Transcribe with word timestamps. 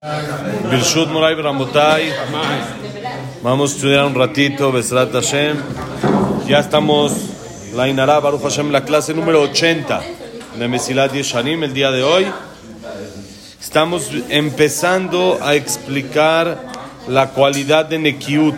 Birshut 0.00 1.08
Moray 1.10 1.34
Ramotay. 1.34 2.12
Vamos 3.42 3.72
a 3.72 3.74
estudiar 3.74 4.04
un 4.04 4.14
ratito, 4.14 4.70
Besrat 4.70 5.10
Hashem. 5.10 5.56
Ya 6.46 6.60
estamos, 6.60 7.12
la 7.74 7.88
Inara 7.88 8.20
Baruch 8.20 8.42
Hashem, 8.42 8.70
la 8.70 8.84
clase 8.84 9.12
número 9.12 9.42
80 9.42 10.00
de 10.56 10.68
Mesilat 10.68 11.12
Yeshanim, 11.12 11.64
el 11.64 11.74
día 11.74 11.90
de 11.90 12.04
hoy. 12.04 12.28
Estamos 13.60 14.12
empezando 14.28 15.40
a 15.42 15.56
explicar 15.56 16.64
la 17.08 17.30
cualidad 17.30 17.86
de 17.86 17.98
Nekiut, 17.98 18.54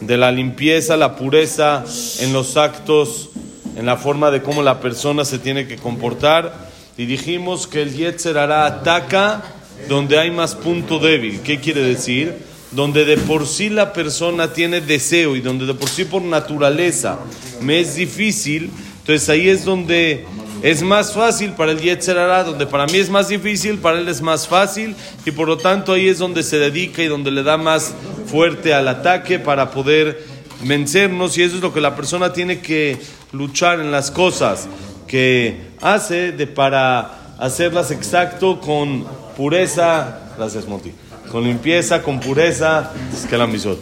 de 0.00 0.16
la 0.16 0.32
limpieza, 0.32 0.96
la 0.96 1.14
pureza 1.14 1.84
en 2.18 2.32
los 2.32 2.56
actos, 2.56 3.28
en 3.76 3.86
la 3.86 3.96
forma 3.96 4.32
de 4.32 4.42
cómo 4.42 4.64
la 4.64 4.80
persona 4.80 5.24
se 5.24 5.38
tiene 5.38 5.68
que 5.68 5.76
comportar. 5.76 6.52
Y 6.96 7.06
dijimos 7.06 7.68
que 7.68 7.82
el 7.82 7.94
Yetzer 7.94 8.36
hará 8.36 8.66
ataca 8.66 9.44
donde 9.88 10.18
hay 10.18 10.30
más 10.30 10.54
punto 10.54 10.98
débil. 10.98 11.40
¿Qué 11.40 11.60
quiere 11.60 11.82
decir? 11.82 12.34
Donde 12.72 13.04
de 13.04 13.16
por 13.16 13.46
sí 13.46 13.68
la 13.68 13.92
persona 13.92 14.52
tiene 14.52 14.80
deseo 14.80 15.36
y 15.36 15.40
donde 15.40 15.66
de 15.66 15.74
por 15.74 15.88
sí 15.88 16.04
por 16.04 16.22
naturaleza 16.22 17.18
me 17.60 17.80
es 17.80 17.94
difícil, 17.94 18.70
entonces 19.00 19.28
ahí 19.28 19.48
es 19.48 19.64
donde 19.64 20.24
es 20.62 20.82
más 20.82 21.12
fácil 21.12 21.52
para 21.52 21.72
el 21.72 21.80
Yetzer 21.80 22.16
donde 22.44 22.66
para 22.66 22.86
mí 22.86 22.96
es 22.96 23.10
más 23.10 23.28
difícil, 23.28 23.78
para 23.78 23.98
él 23.98 24.08
es 24.08 24.20
más 24.20 24.48
fácil 24.48 24.96
y 25.24 25.30
por 25.30 25.46
lo 25.46 25.58
tanto 25.58 25.92
ahí 25.92 26.08
es 26.08 26.18
donde 26.18 26.42
se 26.42 26.58
dedica 26.58 27.02
y 27.02 27.08
donde 27.08 27.30
le 27.30 27.42
da 27.42 27.56
más 27.56 27.94
fuerte 28.26 28.74
al 28.74 28.88
ataque 28.88 29.38
para 29.38 29.70
poder 29.70 30.24
vencernos 30.62 31.36
y 31.38 31.42
eso 31.42 31.56
es 31.56 31.62
lo 31.62 31.72
que 31.72 31.80
la 31.80 31.94
persona 31.94 32.32
tiene 32.32 32.60
que 32.60 32.98
luchar 33.32 33.80
en 33.80 33.90
las 33.90 34.10
cosas 34.10 34.66
que 35.06 35.60
hace 35.80 36.32
de 36.32 36.46
para 36.46 37.36
hacerlas 37.38 37.90
exacto 37.90 38.60
con 38.60 39.06
pureza, 39.35 40.19
gracias 40.37 40.67
Monty, 40.67 40.91
con 41.31 41.43
limpieza, 41.43 42.01
con 42.01 42.19
pureza, 42.19 42.91
es 43.13 43.25
que 43.25 43.37
la 43.37 43.47
misot, 43.47 43.79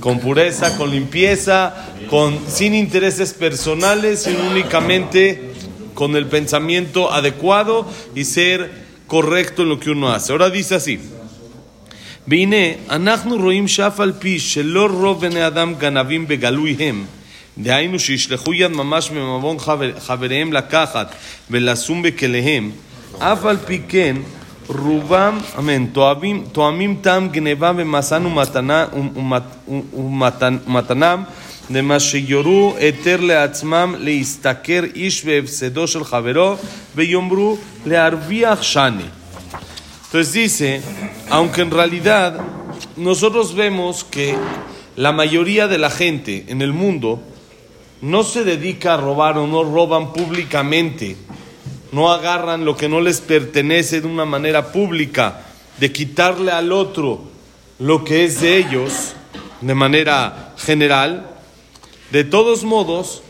con 0.00 0.20
pureza, 0.20 0.76
con 0.76 0.90
limpieza, 0.90 1.74
con 2.08 2.38
sin 2.48 2.74
intereses 2.74 3.32
personales, 3.32 4.22
sino 4.22 4.48
únicamente 4.50 5.52
con 5.94 6.16
el 6.16 6.26
pensamiento 6.26 7.12
adecuado 7.12 7.86
y 8.14 8.24
ser 8.24 8.70
correcto 9.06 9.62
en 9.62 9.68
lo 9.68 9.80
que 9.80 9.90
uno 9.90 10.10
hace. 10.12 10.32
Ahora 10.32 10.50
dice 10.50 10.74
así. 10.74 10.98
והנה, 12.28 12.66
אנחנו 12.90 13.36
רואים 13.36 13.68
שאף 13.68 14.00
על 14.00 14.12
פי 14.18 14.38
שלא 14.38 14.88
רוב 14.92 15.20
בני 15.20 15.46
אדם 15.46 15.74
גנבים 15.74 16.28
בגלוי 16.28 16.76
הם, 16.80 17.04
דהיינו 17.58 17.98
שישלחו 17.98 18.54
יד 18.54 18.70
ממש 18.70 19.10
ממבון 19.10 19.56
חבריהם 19.98 20.52
לקחת 20.52 21.14
ולשום 21.50 22.02
בכליהם, 22.02 22.70
אף 23.18 23.44
על 23.44 23.56
פי 23.66 23.80
כן 23.88 24.16
רובם, 24.68 25.38
אמן, 25.58 25.86
תואמים, 25.86 26.44
תואמים 26.52 26.96
טעם 27.00 27.28
גניבה 27.28 27.72
ומסן 27.76 28.26
ומתנה, 28.26 28.86
ומתנם 29.94 31.22
למה 31.70 32.00
שיורו 32.00 32.74
היתר 32.78 33.20
לעצמם 33.20 33.94
להשתכר 33.98 34.84
איש 34.94 35.24
בהפסדו 35.24 35.88
של 35.88 36.04
חברו 36.04 36.54
ויאמרו 36.94 37.56
להרוויח 37.86 38.62
שני. 38.62 39.04
Entonces 40.14 40.32
dice, 40.32 40.80
aunque 41.28 41.62
en 41.62 41.72
realidad 41.72 42.38
nosotros 42.96 43.52
vemos 43.52 44.04
que 44.04 44.36
la 44.94 45.10
mayoría 45.10 45.66
de 45.66 45.78
la 45.78 45.90
gente 45.90 46.44
en 46.46 46.62
el 46.62 46.72
mundo 46.72 47.20
no 48.00 48.22
se 48.22 48.44
dedica 48.44 48.94
a 48.94 48.96
robar 48.96 49.38
o 49.38 49.46
no 49.48 49.64
roban 49.64 50.12
públicamente, 50.12 51.16
no 51.91 52.11
agarran 52.11 52.65
lo 52.65 52.77
que 52.77 52.89
no 52.89 53.01
les 53.01 53.21
pertenece 53.21 54.01
de 54.01 54.07
una 54.07 54.25
manera 54.25 54.71
pública, 54.71 55.41
de 55.79 55.91
quitarle 55.91 56.51
al 56.51 56.71
otro 56.71 57.21
lo 57.79 58.03
que 58.03 58.25
es 58.25 58.41
de 58.41 58.57
ellos 58.57 59.13
de 59.61 59.75
manera 59.75 60.53
general, 60.57 61.29
de 62.11 62.23
todos 62.23 62.63
modos, 62.63 63.21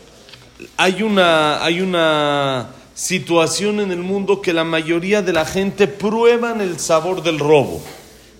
hay 0.76 1.02
una, 1.02 1.64
hay 1.64 1.80
una 1.80 2.70
situación 2.94 3.80
en 3.80 3.90
el 3.92 4.00
mundo 4.00 4.42
que 4.42 4.52
la 4.52 4.64
mayoría 4.64 5.22
de 5.22 5.32
la 5.32 5.44
gente 5.44 5.86
prueban 5.86 6.60
el 6.60 6.78
sabor 6.78 7.22
del 7.22 7.38
robo. 7.38 7.82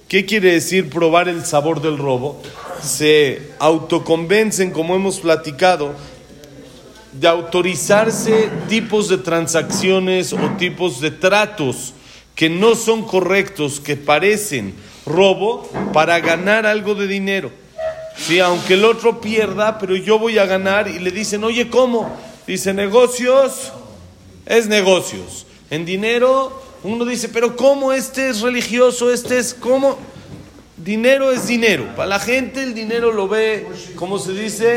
¿Qué 0.08 0.26
quiere 0.26 0.52
decir 0.52 0.90
probar 0.90 1.28
el 1.28 1.44
sabor 1.44 1.80
del 1.80 1.96
robo? 1.96 2.42
Se 2.82 3.52
autoconvencen, 3.58 4.72
como 4.72 4.96
hemos 4.96 5.20
platicado, 5.20 5.94
de 7.12 7.28
autorizarse 7.28 8.48
tipos 8.68 9.08
de 9.08 9.18
transacciones 9.18 10.32
o 10.32 10.38
tipos 10.58 11.00
de 11.00 11.10
tratos 11.10 11.94
que 12.34 12.48
no 12.48 12.74
son 12.74 13.04
correctos, 13.04 13.80
que 13.80 13.96
parecen 13.96 14.74
robo, 15.04 15.68
para 15.92 16.20
ganar 16.20 16.66
algo 16.66 16.94
de 16.94 17.06
dinero. 17.06 17.50
Sí, 18.16 18.38
aunque 18.38 18.74
el 18.74 18.84
otro 18.84 19.20
pierda, 19.20 19.78
pero 19.78 19.96
yo 19.96 20.18
voy 20.18 20.38
a 20.38 20.46
ganar 20.46 20.88
y 20.88 20.98
le 20.98 21.10
dicen, 21.10 21.42
oye, 21.44 21.68
¿cómo? 21.68 22.10
Dice, 22.46 22.72
negocios 22.74 23.72
es 24.46 24.68
negocios. 24.68 25.46
En 25.70 25.84
dinero, 25.84 26.62
uno 26.82 27.04
dice, 27.04 27.28
pero 27.28 27.56
¿cómo 27.56 27.92
este 27.92 28.28
es 28.28 28.40
religioso? 28.40 29.12
Este 29.12 29.38
es 29.38 29.54
cómo. 29.54 29.98
Dinero 30.76 31.30
es 31.30 31.46
dinero. 31.46 31.94
Para 31.94 32.08
la 32.08 32.18
gente 32.18 32.62
el 32.62 32.74
dinero 32.74 33.12
lo 33.12 33.28
ve, 33.28 33.66
como 33.96 34.18
se 34.18 34.32
dice, 34.32 34.76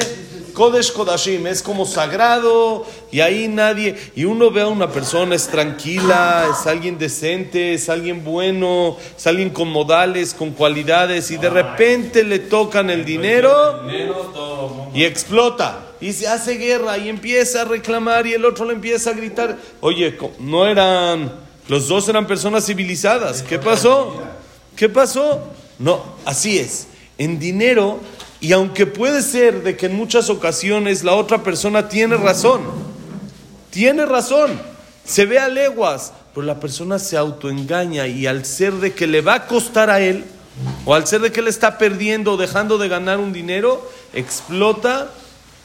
Kodesh 0.53 0.93
Kodashim, 0.93 1.47
es 1.47 1.61
como 1.61 1.85
sagrado 1.85 2.85
y 3.11 3.19
ahí 3.19 3.47
nadie, 3.47 3.95
y 4.15 4.25
uno 4.25 4.51
ve 4.51 4.61
a 4.61 4.67
una 4.67 4.89
persona, 4.89 5.35
es 5.35 5.47
tranquila, 5.47 6.47
es 6.51 6.65
alguien 6.67 6.97
decente, 6.97 7.73
es 7.73 7.89
alguien 7.89 8.23
bueno, 8.23 8.97
es 9.17 9.27
alguien 9.27 9.49
con 9.49 9.69
modales, 9.69 10.33
con 10.33 10.51
cualidades, 10.51 11.31
y 11.31 11.37
de 11.37 11.49
repente 11.49 12.23
le 12.23 12.39
tocan 12.39 12.89
el 12.89 13.03
dinero 13.03 13.81
y 14.93 15.03
explota, 15.03 15.87
y 15.99 16.13
se 16.13 16.27
hace 16.27 16.55
guerra 16.55 16.97
y 16.97 17.09
empieza 17.09 17.63
a 17.63 17.65
reclamar 17.65 18.25
y 18.27 18.33
el 18.33 18.45
otro 18.45 18.65
le 18.65 18.73
empieza 18.73 19.09
a 19.09 19.13
gritar, 19.13 19.57
oye, 19.81 20.17
no 20.39 20.67
eran, 20.67 21.31
los 21.67 21.87
dos 21.87 22.07
eran 22.09 22.27
personas 22.27 22.65
civilizadas, 22.65 23.41
¿qué 23.41 23.59
pasó? 23.59 24.21
¿Qué 24.75 24.89
pasó? 24.89 25.39
No, 25.79 26.03
así 26.25 26.57
es, 26.57 26.87
en 27.17 27.39
dinero 27.39 27.99
y 28.43 28.51
aunque 28.51 28.85
puede 28.85 29.21
ser 29.21 29.63
de 29.63 29.77
que 29.77 29.85
en 29.85 29.95
muchas 29.95 30.29
ocasiones 30.29 31.05
la 31.05 31.15
otra 31.15 31.43
persona 31.43 31.87
tiene 31.87 32.17
razón, 32.17 32.59
tiene 33.69 34.05
razón, 34.05 34.59
se 35.05 35.25
ve 35.25 35.39
a 35.39 35.47
leguas, 35.47 36.11
pero 36.35 36.45
la 36.45 36.59
persona 36.59 36.99
se 36.99 37.15
autoengaña 37.15 38.05
y 38.05 38.27
al 38.27 38.43
ser 38.43 38.73
de 38.73 38.93
que 38.93 39.07
le 39.07 39.21
va 39.21 39.35
a 39.35 39.47
costar 39.47 39.89
a 39.89 40.01
él, 40.01 40.25
o 40.83 40.93
al 40.93 41.07
ser 41.07 41.21
de 41.21 41.31
que 41.31 41.39
él 41.39 41.47
está 41.47 41.77
perdiendo 41.77 42.33
o 42.33 42.37
dejando 42.37 42.77
de 42.77 42.89
ganar 42.89 43.19
un 43.19 43.31
dinero, 43.31 43.89
explota 44.13 45.09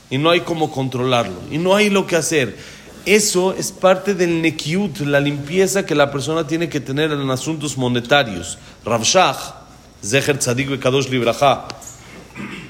y 0.09 0.19
no 0.19 0.31
hay 0.31 0.43
cómo 0.43 0.71
controlarlo, 0.71 1.41
y 1.51 1.59
no 1.59 1.75
hay 1.75 1.91
lo 1.91 2.07
que 2.07 2.15
hacer. 2.15 2.57
Eso 3.05 3.55
es 3.55 3.73
parte 3.73 4.15
del 4.15 4.41
nekiut, 4.41 5.01
la 5.01 5.19
limpieza 5.19 5.85
que 5.85 5.97
la 5.97 6.13
persona 6.13 6.47
tiene 6.47 6.69
que 6.69 6.79
tener 6.79 7.11
en 7.11 7.29
asuntos 7.29 7.77
monetarios. 7.77 8.57
Rav 8.85 9.03
Shach, 9.03 9.55
Zeher 10.01 10.39
Tzadik 10.39 10.79
Kadosh 10.79 11.09
Libraja, 11.09 11.67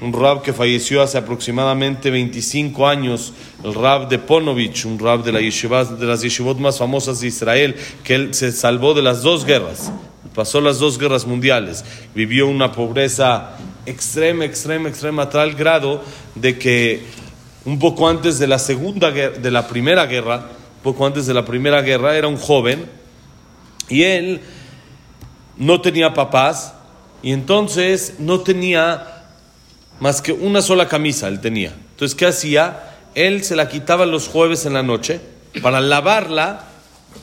un 0.01 0.13
rab 0.13 0.41
que 0.41 0.53
falleció 0.53 1.01
hace 1.01 1.17
aproximadamente 1.17 2.09
25 2.09 2.87
años, 2.87 3.33
el 3.63 3.73
rab 3.73 4.07
de 4.07 4.17
Ponovich, 4.17 4.85
un 4.85 4.97
rab 4.97 5.23
de, 5.23 5.31
la 5.31 5.39
de 5.39 6.05
las 6.05 6.21
yeshivot 6.21 6.57
más 6.57 6.77
famosas 6.77 7.19
de 7.19 7.27
Israel, 7.27 7.75
que 8.03 8.15
él 8.15 8.33
se 8.33 8.51
salvó 8.51 8.93
de 8.93 9.01
las 9.01 9.21
dos 9.21 9.43
guerras, 9.43 9.91
pasó 10.33 10.61
las 10.61 10.79
dos 10.79 10.97
guerras 10.97 11.27
mundiales, 11.27 11.83
vivió 12.15 12.47
una 12.47 12.71
pobreza 12.71 13.57
extrema, 13.85 14.45
extrema, 14.45 14.87
extrema, 14.87 15.29
tal 15.29 15.53
grado 15.53 16.01
de 16.35 16.57
que 16.57 17.03
un 17.65 17.77
poco 17.77 18.07
antes 18.07 18.39
de 18.39 18.47
la 18.47 18.57
segunda 18.57 19.11
de 19.11 19.51
la 19.51 19.67
primera 19.67 20.05
guerra, 20.05 20.47
poco 20.81 21.05
antes 21.05 21.25
de 21.27 21.33
la 21.33 21.43
primera 21.43 21.81
guerra, 21.81 22.15
era 22.15 22.29
un 22.29 22.37
joven 22.37 22.85
y 23.89 24.03
él 24.03 24.39
no 25.57 25.81
tenía 25.81 26.13
papás 26.13 26.73
y 27.21 27.33
entonces 27.33 28.15
no 28.19 28.39
tenía 28.39 29.18
más 29.99 30.21
que 30.21 30.31
una 30.31 30.61
sola 30.61 30.87
camisa 30.87 31.27
él 31.27 31.39
tenía. 31.39 31.73
Entonces, 31.91 32.15
¿qué 32.15 32.25
hacía? 32.25 32.97
Él 33.15 33.43
se 33.43 33.55
la 33.55 33.67
quitaba 33.69 34.05
los 34.05 34.27
jueves 34.27 34.65
en 34.65 34.73
la 34.73 34.83
noche 34.83 35.19
para 35.61 35.81
lavarla 35.81 36.65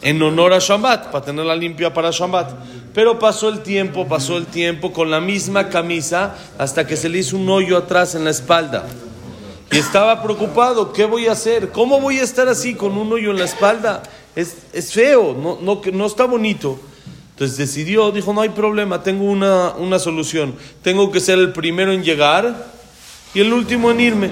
en 0.02 0.20
honor 0.22 0.52
a 0.52 0.58
Shabbat, 0.58 1.10
para 1.10 1.24
tenerla 1.24 1.56
limpia 1.56 1.92
para 1.92 2.10
Shabbat. 2.10 2.52
Pero 2.92 3.18
pasó 3.18 3.48
el 3.48 3.60
tiempo, 3.60 4.06
pasó 4.06 4.36
el 4.36 4.46
tiempo 4.46 4.92
con 4.92 5.10
la 5.10 5.20
misma 5.20 5.68
camisa 5.68 6.34
hasta 6.58 6.86
que 6.86 6.96
se 6.96 7.08
le 7.08 7.18
hizo 7.18 7.36
un 7.36 7.48
hoyo 7.48 7.76
atrás 7.76 8.14
en 8.14 8.24
la 8.24 8.30
espalda. 8.30 8.86
Y 9.70 9.78
estaba 9.78 10.22
preocupado, 10.22 10.92
¿qué 10.92 11.04
voy 11.04 11.26
a 11.26 11.32
hacer? 11.32 11.70
¿Cómo 11.70 12.00
voy 12.00 12.18
a 12.18 12.22
estar 12.22 12.48
así 12.48 12.74
con 12.74 12.96
un 12.96 13.12
hoyo 13.12 13.30
en 13.30 13.38
la 13.38 13.44
espalda? 13.44 14.02
Es, 14.34 14.58
es 14.72 14.92
feo, 14.92 15.34
no, 15.34 15.58
no, 15.60 15.80
no 15.92 16.06
está 16.06 16.24
bonito. 16.24 16.78
Entonces 17.36 17.58
decidió, 17.58 18.12
dijo, 18.12 18.32
no 18.32 18.40
hay 18.40 18.48
problema, 18.48 19.02
tengo 19.02 19.24
una, 19.24 19.72
una 19.72 19.98
solución. 19.98 20.54
Tengo 20.80 21.12
que 21.12 21.20
ser 21.20 21.38
el 21.38 21.52
primero 21.52 21.92
en 21.92 22.02
llegar 22.02 22.66
y 23.34 23.40
el 23.40 23.52
último 23.52 23.90
en 23.90 24.00
irme. 24.00 24.30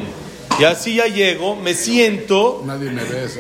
Y 0.59 0.65
así 0.65 0.95
ya 0.95 1.07
llego, 1.07 1.55
me 1.55 1.75
siento 1.75 2.65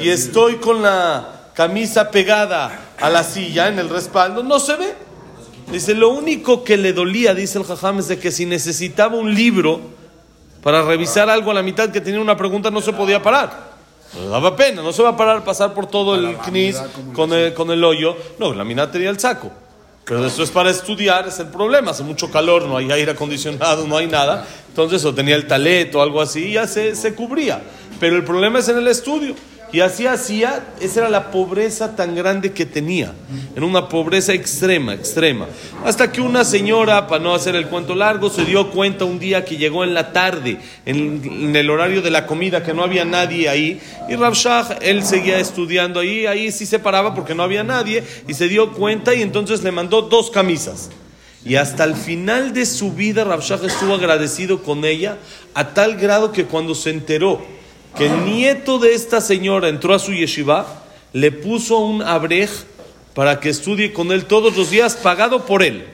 y 0.02 0.10
estoy 0.10 0.56
con 0.56 0.82
la 0.82 1.48
camisa 1.54 2.10
pegada 2.10 2.90
a 3.00 3.08
la 3.08 3.24
silla 3.24 3.68
en 3.68 3.78
el 3.78 3.88
respaldo, 3.88 4.42
no 4.42 4.58
se 4.58 4.76
ve. 4.76 4.94
Dice, 5.72 5.94
lo 5.94 6.10
único 6.10 6.62
que 6.62 6.76
le 6.76 6.92
dolía, 6.92 7.32
dice 7.32 7.56
el 7.56 7.64
Jajam, 7.64 8.00
es 8.00 8.08
de 8.08 8.18
que 8.18 8.30
si 8.30 8.44
necesitaba 8.44 9.16
un 9.16 9.34
libro 9.34 9.80
para 10.62 10.82
revisar 10.82 11.30
algo 11.30 11.50
a 11.50 11.54
la 11.54 11.62
mitad 11.62 11.88
que 11.88 12.02
tenía 12.02 12.20
una 12.20 12.36
pregunta, 12.36 12.70
no 12.70 12.82
se 12.82 12.92
podía 12.92 13.22
parar. 13.22 13.73
Le 14.20 14.28
daba 14.28 14.54
pena, 14.54 14.82
no 14.82 14.92
se 14.92 15.02
va 15.02 15.10
a 15.10 15.16
parar 15.16 15.42
pasar 15.44 15.74
por 15.74 15.86
todo 15.86 16.14
el 16.14 16.36
knis 16.38 16.80
con 17.14 17.32
el, 17.32 17.52
con 17.52 17.70
el 17.70 17.82
hoyo. 17.82 18.16
No, 18.38 18.54
la 18.54 18.64
mina 18.64 18.90
tenía 18.90 19.10
el 19.10 19.18
saco. 19.18 19.50
Pero 20.04 20.26
eso 20.26 20.42
es 20.42 20.50
para 20.50 20.70
estudiar, 20.70 21.26
es 21.26 21.38
el 21.38 21.48
problema. 21.48 21.92
Hace 21.92 22.02
mucho 22.02 22.30
calor, 22.30 22.66
no 22.66 22.76
hay 22.76 22.90
aire 22.92 23.12
acondicionado, 23.12 23.86
no 23.86 23.96
hay 23.96 24.06
nada. 24.06 24.46
Entonces, 24.68 25.04
o 25.04 25.14
tenía 25.14 25.34
el 25.34 25.46
talet 25.46 25.94
o 25.94 26.02
algo 26.02 26.20
así, 26.20 26.52
ya 26.52 26.66
se, 26.66 26.94
se 26.94 27.14
cubría. 27.14 27.62
Pero 27.98 28.16
el 28.16 28.24
problema 28.24 28.58
es 28.58 28.68
en 28.68 28.78
el 28.78 28.88
estudio. 28.88 29.34
Y 29.74 29.80
así 29.80 30.06
hacía, 30.06 30.64
esa 30.80 31.00
era 31.00 31.08
la 31.08 31.32
pobreza 31.32 31.96
tan 31.96 32.14
grande 32.14 32.52
que 32.52 32.64
tenía, 32.64 33.12
en 33.56 33.64
una 33.64 33.88
pobreza 33.88 34.32
extrema, 34.32 34.94
extrema. 34.94 35.48
Hasta 35.84 36.12
que 36.12 36.20
una 36.20 36.44
señora, 36.44 37.08
para 37.08 37.20
no 37.20 37.34
hacer 37.34 37.56
el 37.56 37.66
cuento 37.66 37.96
largo, 37.96 38.30
se 38.30 38.44
dio 38.44 38.70
cuenta 38.70 39.04
un 39.04 39.18
día 39.18 39.44
que 39.44 39.56
llegó 39.56 39.82
en 39.82 39.92
la 39.92 40.12
tarde, 40.12 40.60
en, 40.86 41.56
el 41.56 41.68
horario 41.70 42.02
de 42.02 42.12
la 42.12 42.24
comida, 42.24 42.62
que 42.62 42.72
no 42.72 42.84
había 42.84 43.04
nadie 43.04 43.48
ahí, 43.48 43.80
y 44.08 44.14
Rabshah, 44.14 44.78
él 44.80 45.04
seguía 45.04 45.40
estudiando 45.40 45.98
ahí, 45.98 46.24
ahí 46.26 46.52
sí 46.52 46.66
se 46.66 46.78
paraba 46.78 47.12
porque 47.12 47.34
no 47.34 47.42
había 47.42 47.64
nadie, 47.64 48.04
y 48.28 48.34
se 48.34 48.46
dio 48.46 48.74
cuenta 48.74 49.12
y 49.12 49.22
entonces 49.22 49.64
le 49.64 49.72
mandó 49.72 50.02
dos 50.02 50.30
camisas. 50.30 50.90
Y 51.44 51.56
hasta 51.56 51.82
el 51.82 51.96
final 51.96 52.54
de 52.54 52.64
su 52.64 52.92
vida, 52.92 53.24
Rabshah 53.24 53.58
estuvo 53.66 53.94
agradecido 53.94 54.62
con 54.62 54.84
ella, 54.84 55.18
a 55.52 55.74
tal 55.74 55.96
grado 55.96 56.30
que 56.30 56.44
cuando 56.44 56.76
se 56.76 56.90
enteró, 56.90 57.44
que 57.96 58.06
el 58.06 58.24
nieto 58.24 58.78
de 58.78 58.94
esta 58.94 59.20
señora 59.20 59.68
entró 59.68 59.94
a 59.94 59.98
su 59.98 60.12
yeshiva, 60.12 60.66
le 61.12 61.30
puso 61.30 61.78
un 61.78 62.02
abrej 62.02 62.50
para 63.14 63.38
que 63.38 63.50
estudie 63.50 63.92
con 63.92 64.10
él 64.10 64.24
todos 64.24 64.56
los 64.56 64.70
días, 64.70 64.96
pagado 64.96 65.46
por 65.46 65.62
él. 65.62 65.86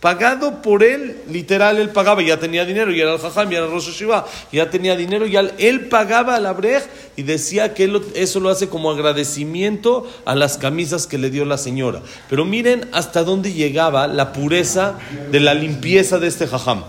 Pagado 0.00 0.60
por 0.60 0.82
él, 0.82 1.16
literal, 1.30 1.78
él 1.78 1.88
pagaba, 1.90 2.22
ya 2.22 2.38
tenía 2.38 2.66
dinero, 2.66 2.92
y 2.92 3.00
era 3.00 3.14
el 3.14 3.18
jajam, 3.18 3.50
ya 3.50 3.58
era 3.58 3.66
el 3.66 3.72
Rosh 3.72 3.86
Yeshiva, 3.86 4.26
ya 4.52 4.68
tenía 4.68 4.96
dinero, 4.96 5.26
y 5.26 5.36
él 5.36 5.88
pagaba 5.88 6.36
al 6.36 6.44
abrej 6.44 6.82
y 7.16 7.22
decía 7.22 7.72
que 7.72 7.90
eso 8.14 8.40
lo 8.40 8.50
hace 8.50 8.68
como 8.68 8.90
agradecimiento 8.90 10.06
a 10.26 10.34
las 10.34 10.58
camisas 10.58 11.06
que 11.06 11.16
le 11.16 11.30
dio 11.30 11.46
la 11.46 11.56
señora. 11.56 12.02
Pero 12.28 12.44
miren 12.44 12.88
hasta 12.92 13.24
dónde 13.24 13.54
llegaba 13.54 14.06
la 14.06 14.34
pureza 14.34 14.98
de 15.30 15.40
la 15.40 15.54
limpieza 15.54 16.18
de 16.18 16.28
este 16.28 16.46
jajam. 16.46 16.84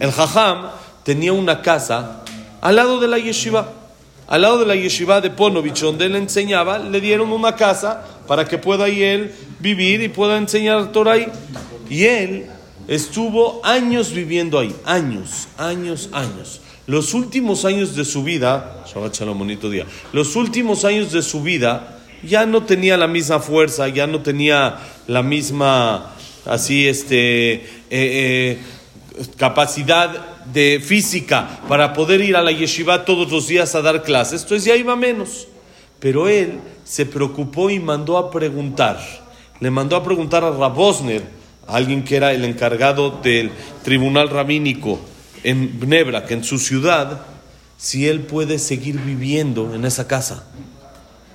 El 0.00 0.10
jajam 0.10 0.70
tenía 1.02 1.34
una 1.34 1.60
casa 1.60 2.22
al 2.62 2.76
lado 2.76 2.98
de 2.98 3.08
la 3.08 3.18
yeshiva 3.18 3.83
al 4.26 4.42
lado 4.42 4.58
de 4.58 4.66
la 4.66 4.74
yeshiva 4.74 5.20
de 5.20 5.30
Ponovich, 5.30 5.80
donde 5.80 6.06
él 6.06 6.16
enseñaba, 6.16 6.78
le 6.78 7.00
dieron 7.00 7.32
una 7.32 7.54
casa 7.54 8.04
para 8.26 8.46
que 8.46 8.58
pueda 8.58 8.84
ahí 8.84 9.02
él 9.02 9.34
vivir 9.60 10.02
y 10.02 10.08
pueda 10.08 10.36
enseñar 10.36 10.92
Torah 10.92 11.12
ahí. 11.12 11.28
Y 11.90 12.04
él 12.04 12.46
estuvo 12.88 13.60
años 13.64 14.12
viviendo 14.12 14.58
ahí, 14.58 14.74
años, 14.84 15.48
años, 15.58 16.08
años. 16.12 16.60
Los 16.86 17.14
últimos 17.14 17.64
años 17.64 17.96
de 17.96 18.04
su 18.04 18.22
vida, 18.22 18.84
Shabbat 18.86 19.14
Shalom, 19.14 19.38
bonito 19.38 19.70
día, 19.70 19.86
los 20.12 20.36
últimos 20.36 20.84
años 20.84 21.12
de 21.12 21.22
su 21.22 21.42
vida 21.42 21.98
ya 22.22 22.46
no 22.46 22.64
tenía 22.64 22.96
la 22.96 23.06
misma 23.06 23.40
fuerza, 23.40 23.88
ya 23.88 24.06
no 24.06 24.20
tenía 24.20 24.78
la 25.06 25.22
misma, 25.22 26.14
así, 26.44 26.86
este, 26.86 27.54
eh, 27.54 27.62
eh, 27.90 28.58
capacidad 29.36 30.44
de 30.46 30.82
física 30.84 31.60
para 31.68 31.92
poder 31.92 32.20
ir 32.20 32.36
a 32.36 32.42
la 32.42 32.52
yeshiva 32.52 33.04
todos 33.04 33.30
los 33.30 33.46
días 33.46 33.74
a 33.74 33.82
dar 33.82 34.02
clases, 34.02 34.42
entonces 34.42 34.64
ya 34.64 34.76
iba 34.76 34.96
menos. 34.96 35.48
Pero 36.00 36.28
él 36.28 36.60
se 36.84 37.06
preocupó 37.06 37.70
y 37.70 37.78
mandó 37.78 38.18
a 38.18 38.30
preguntar. 38.30 38.98
Le 39.60 39.70
mandó 39.70 39.96
a 39.96 40.04
preguntar 40.04 40.44
a 40.44 40.50
Rabosner, 40.50 41.22
alguien 41.66 42.04
que 42.04 42.16
era 42.16 42.32
el 42.32 42.44
encargado 42.44 43.10
del 43.22 43.50
tribunal 43.82 44.28
rabínico 44.28 45.00
en 45.42 45.80
Bnebra, 45.80 46.26
que 46.26 46.34
en 46.34 46.44
su 46.44 46.58
ciudad, 46.58 47.22
si 47.78 48.08
él 48.08 48.20
puede 48.20 48.58
seguir 48.58 48.98
viviendo 49.00 49.74
en 49.74 49.84
esa 49.84 50.06
casa. 50.06 50.44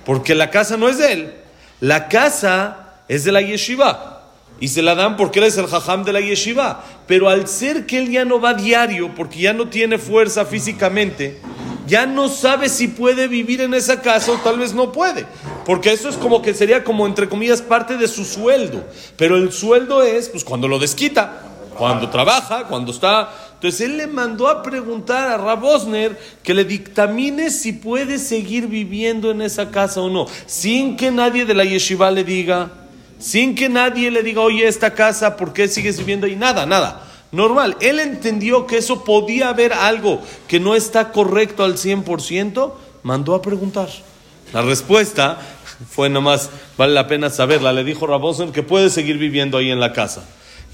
Porque 0.04 0.34
la 0.34 0.50
casa 0.50 0.76
no 0.76 0.88
es 0.88 0.98
de 0.98 1.12
él, 1.12 1.34
la 1.80 2.08
casa 2.08 3.02
es 3.08 3.24
de 3.24 3.32
la 3.32 3.40
yeshiva 3.40 4.19
y 4.60 4.68
se 4.68 4.82
la 4.82 4.94
dan 4.94 5.16
porque 5.16 5.38
él 5.40 5.46
es 5.46 5.56
el 5.56 5.66
jajam 5.66 6.04
de 6.04 6.12
la 6.12 6.20
yeshiva. 6.20 6.84
Pero 7.06 7.28
al 7.28 7.48
ser 7.48 7.86
que 7.86 7.98
él 7.98 8.10
ya 8.10 8.24
no 8.24 8.40
va 8.40 8.54
diario, 8.54 9.14
porque 9.14 9.40
ya 9.40 9.52
no 9.54 9.68
tiene 9.68 9.98
fuerza 9.98 10.44
físicamente, 10.44 11.40
ya 11.86 12.06
no 12.06 12.28
sabe 12.28 12.68
si 12.68 12.86
puede 12.86 13.26
vivir 13.26 13.62
en 13.62 13.74
esa 13.74 14.00
casa 14.00 14.32
o 14.32 14.36
tal 14.36 14.58
vez 14.58 14.74
no 14.74 14.92
puede. 14.92 15.26
Porque 15.64 15.92
eso 15.92 16.08
es 16.08 16.16
como 16.16 16.42
que 16.42 16.54
sería 16.54 16.84
como, 16.84 17.06
entre 17.06 17.28
comillas, 17.28 17.62
parte 17.62 17.96
de 17.96 18.06
su 18.06 18.24
sueldo. 18.24 18.84
Pero 19.16 19.36
el 19.36 19.50
sueldo 19.50 20.02
es, 20.02 20.28
pues, 20.28 20.44
cuando 20.44 20.68
lo 20.68 20.78
desquita, 20.78 21.42
cuando 21.76 22.10
trabaja, 22.10 22.64
cuando 22.64 22.92
está... 22.92 23.30
Entonces 23.54 23.80
él 23.82 23.96
le 23.98 24.06
mandó 24.06 24.48
a 24.48 24.62
preguntar 24.62 25.28
a 25.28 25.36
Rabosner 25.36 26.18
que 26.42 26.54
le 26.54 26.64
dictamine 26.64 27.50
si 27.50 27.72
puede 27.72 28.18
seguir 28.18 28.68
viviendo 28.68 29.30
en 29.30 29.42
esa 29.42 29.70
casa 29.70 30.00
o 30.00 30.08
no, 30.08 30.26
sin 30.46 30.96
que 30.96 31.10
nadie 31.10 31.44
de 31.44 31.52
la 31.52 31.64
yeshiva 31.64 32.10
le 32.10 32.24
diga, 32.24 32.79
sin 33.20 33.54
que 33.54 33.68
nadie 33.68 34.10
le 34.10 34.22
diga, 34.22 34.40
oye, 34.40 34.66
esta 34.66 34.94
casa, 34.94 35.36
¿por 35.36 35.52
qué 35.52 35.68
sigues 35.68 35.98
viviendo 35.98 36.26
ahí? 36.26 36.36
Nada, 36.36 36.66
nada. 36.66 37.06
Normal. 37.32 37.76
Él 37.80 38.00
entendió 38.00 38.66
que 38.66 38.78
eso 38.78 39.04
podía 39.04 39.50
haber 39.50 39.72
algo 39.72 40.20
que 40.48 40.58
no 40.58 40.74
está 40.74 41.12
correcto 41.12 41.62
al 41.62 41.74
100%, 41.76 42.72
mandó 43.02 43.34
a 43.34 43.42
preguntar. 43.42 43.88
La 44.52 44.62
respuesta 44.62 45.38
fue 45.88 46.08
nomás, 46.08 46.50
vale 46.76 46.92
la 46.94 47.06
pena 47.06 47.30
saberla. 47.30 47.72
Le 47.72 47.84
dijo 47.84 48.06
Rabosen 48.06 48.52
que 48.52 48.62
puede 48.62 48.90
seguir 48.90 49.18
viviendo 49.18 49.58
ahí 49.58 49.70
en 49.70 49.78
la 49.78 49.92
casa. 49.92 50.24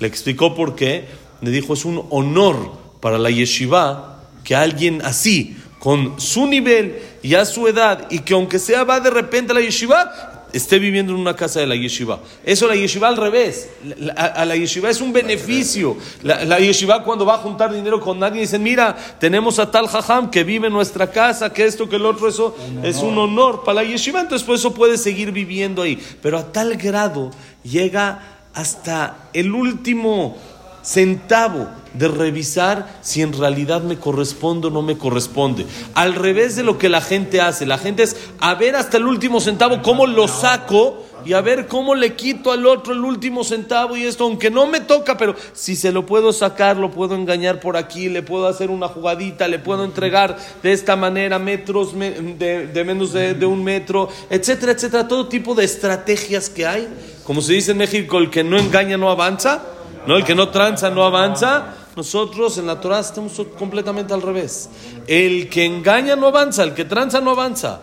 Le 0.01 0.09
explicó 0.09 0.55
por 0.55 0.75
qué. 0.75 1.07
Le 1.43 1.51
dijo, 1.51 1.75
es 1.75 1.85
un 1.85 2.07
honor 2.11 2.73
para 3.01 3.19
la 3.19 3.31
yeshiva 3.31 4.23
que 4.43 4.55
alguien 4.55 5.03
así, 5.05 5.57
con 5.79 6.19
su 6.21 6.47
nivel 6.47 7.03
y 7.23 7.35
a 7.35 7.45
su 7.45 7.69
edad, 7.69 8.07
y 8.11 8.21
que 8.21 8.33
aunque 8.33 8.59
sea 8.59 8.85
va 8.85 9.01
de 9.01 9.11
repente 9.11 9.53
a 9.53 9.55
la 9.55 9.61
yeshiva, 9.61 10.36
esté 10.57 10.79
viviendo 10.79 11.13
en 11.13 11.19
una 11.19 11.35
casa 11.35 11.61
de 11.61 11.67
la 11.67 11.77
yeshiva. 11.77 12.21
Eso 12.45 12.67
la 12.67 12.75
yeshiva 12.75 13.09
al 13.09 13.17
revés. 13.17 13.69
a, 14.17 14.45
la 14.45 14.57
yeshiva 14.57 14.91
es 14.91 15.01
un 15.01 15.13
beneficio. 15.13 15.97
La, 16.23 16.59
yeshiva 16.59 17.03
cuando 17.03 17.27
va 17.27 17.35
a 17.35 17.39
juntar 17.39 17.73
dinero 17.73 18.01
con 18.01 18.19
nadie 18.19 18.41
dice, 18.41 18.59
mira, 18.59 18.97
tenemos 19.19 19.59
a 19.59 19.71
tal 19.71 19.87
jajam 19.87 20.31
que 20.31 20.45
vive 20.45 20.69
en 20.69 20.73
nuestra 20.73 21.11
casa, 21.11 21.53
que 21.53 21.65
esto, 21.65 21.89
que 21.89 21.97
el 21.97 22.07
otro, 22.07 22.29
eso 22.29 22.57
es 22.83 22.99
un 22.99 23.17
honor 23.19 23.65
para 23.65 23.83
la 23.83 23.85
yeshiva. 23.85 24.21
Entonces 24.21 24.47
por 24.47 24.57
eso 24.57 24.73
puede 24.75 24.99
seguir 24.99 25.33
viviendo 25.33 25.83
ahí. 25.83 25.99
Pero 26.23 26.39
a 26.39 26.53
tal 26.53 26.77
grado 26.77 27.31
llega 27.63 28.41
hasta 28.55 29.29
el 29.33 29.53
último 29.53 30.37
centavo 30.83 31.69
de 31.99 32.09
revisar 32.09 32.99
si 33.03 33.23
en 33.23 33.33
realidad 33.33 33.83
me 33.83 33.97
corresponde 33.97 34.69
o 34.69 34.71
no 34.71 34.83
me 34.83 34.99
corresponde. 34.99 35.67
Al 35.95 36.15
revés 36.15 36.57
de 36.57 36.65
lo 36.65 36.79
que 36.79 36.89
la 36.89 37.01
gente 37.01 37.41
hace. 37.41 37.67
La 37.67 37.79
gente 37.79 38.03
es 38.03 38.17
a 38.41 38.55
ver 38.55 38.77
hasta 38.77 38.97
el 38.97 39.07
último 39.07 39.41
centavo 39.41 39.83
cómo 39.83 40.07
lo 40.07 40.29
saco 40.29 41.05
y 41.25 41.33
a 41.33 41.41
ver 41.41 41.67
cómo 41.67 41.95
le 41.95 42.15
quito 42.15 42.53
al 42.53 42.67
otro 42.67 42.93
el 42.93 43.01
último 43.01 43.43
centavo 43.43 43.97
y 43.97 44.05
esto, 44.05 44.25
aunque 44.25 44.51
no 44.51 44.67
me 44.67 44.81
toca, 44.81 45.17
pero 45.17 45.35
si 45.55 45.75
se 45.75 45.91
lo 45.91 46.07
puedo 46.07 46.33
sacar, 46.33 46.77
lo 46.77 46.93
puedo 46.93 47.17
engañar 47.17 47.59
por 47.59 47.77
aquí, 47.77 48.09
le 48.09 48.23
puedo 48.23 48.47
hacer 48.47 48.71
una 48.71 48.87
jugadita, 48.87 49.49
le 49.49 49.59
puedo 49.59 49.85
entregar 49.85 50.37
de 50.63 50.73
esta 50.73 50.95
manera 50.95 51.39
metros 51.41 51.95
de, 51.99 52.85
menos 52.87 53.13
de, 53.13 53.35
de 53.35 53.47
un 53.47 53.65
metro, 53.65 54.09
etcétera, 54.31 54.73
etcétera. 54.73 55.09
Todo 55.09 55.27
tipo 55.27 55.55
de 55.55 55.65
estrategias 55.65 56.49
que 56.49 56.67
hay. 56.67 56.89
Como 57.25 57.41
se 57.41 57.55
dice 57.55 57.73
en 57.73 57.79
México, 57.79 58.19
el 58.19 58.31
que 58.31 58.45
no 58.45 58.57
engaña 58.57 58.97
no 58.97 59.11
avanza. 59.11 59.63
¿no? 60.07 60.17
El 60.17 60.25
que 60.25 60.35
no 60.35 60.49
tranza 60.49 60.91
no 60.91 61.05
avanza. 61.05 61.75
Nosotros 61.97 62.59
en 62.59 62.67
la 62.67 62.79
Torah 62.79 63.01
estamos 63.01 63.41
completamente 63.59 64.13
al 64.13 64.21
revés. 64.21 64.69
El 65.07 65.49
que 65.49 65.65
engaña 65.65 66.15
no 66.15 66.27
avanza, 66.27 66.63
el 66.63 66.75
que 66.75 66.85
tranza 66.85 67.23
no 67.23 67.31
avanza. 67.31 67.81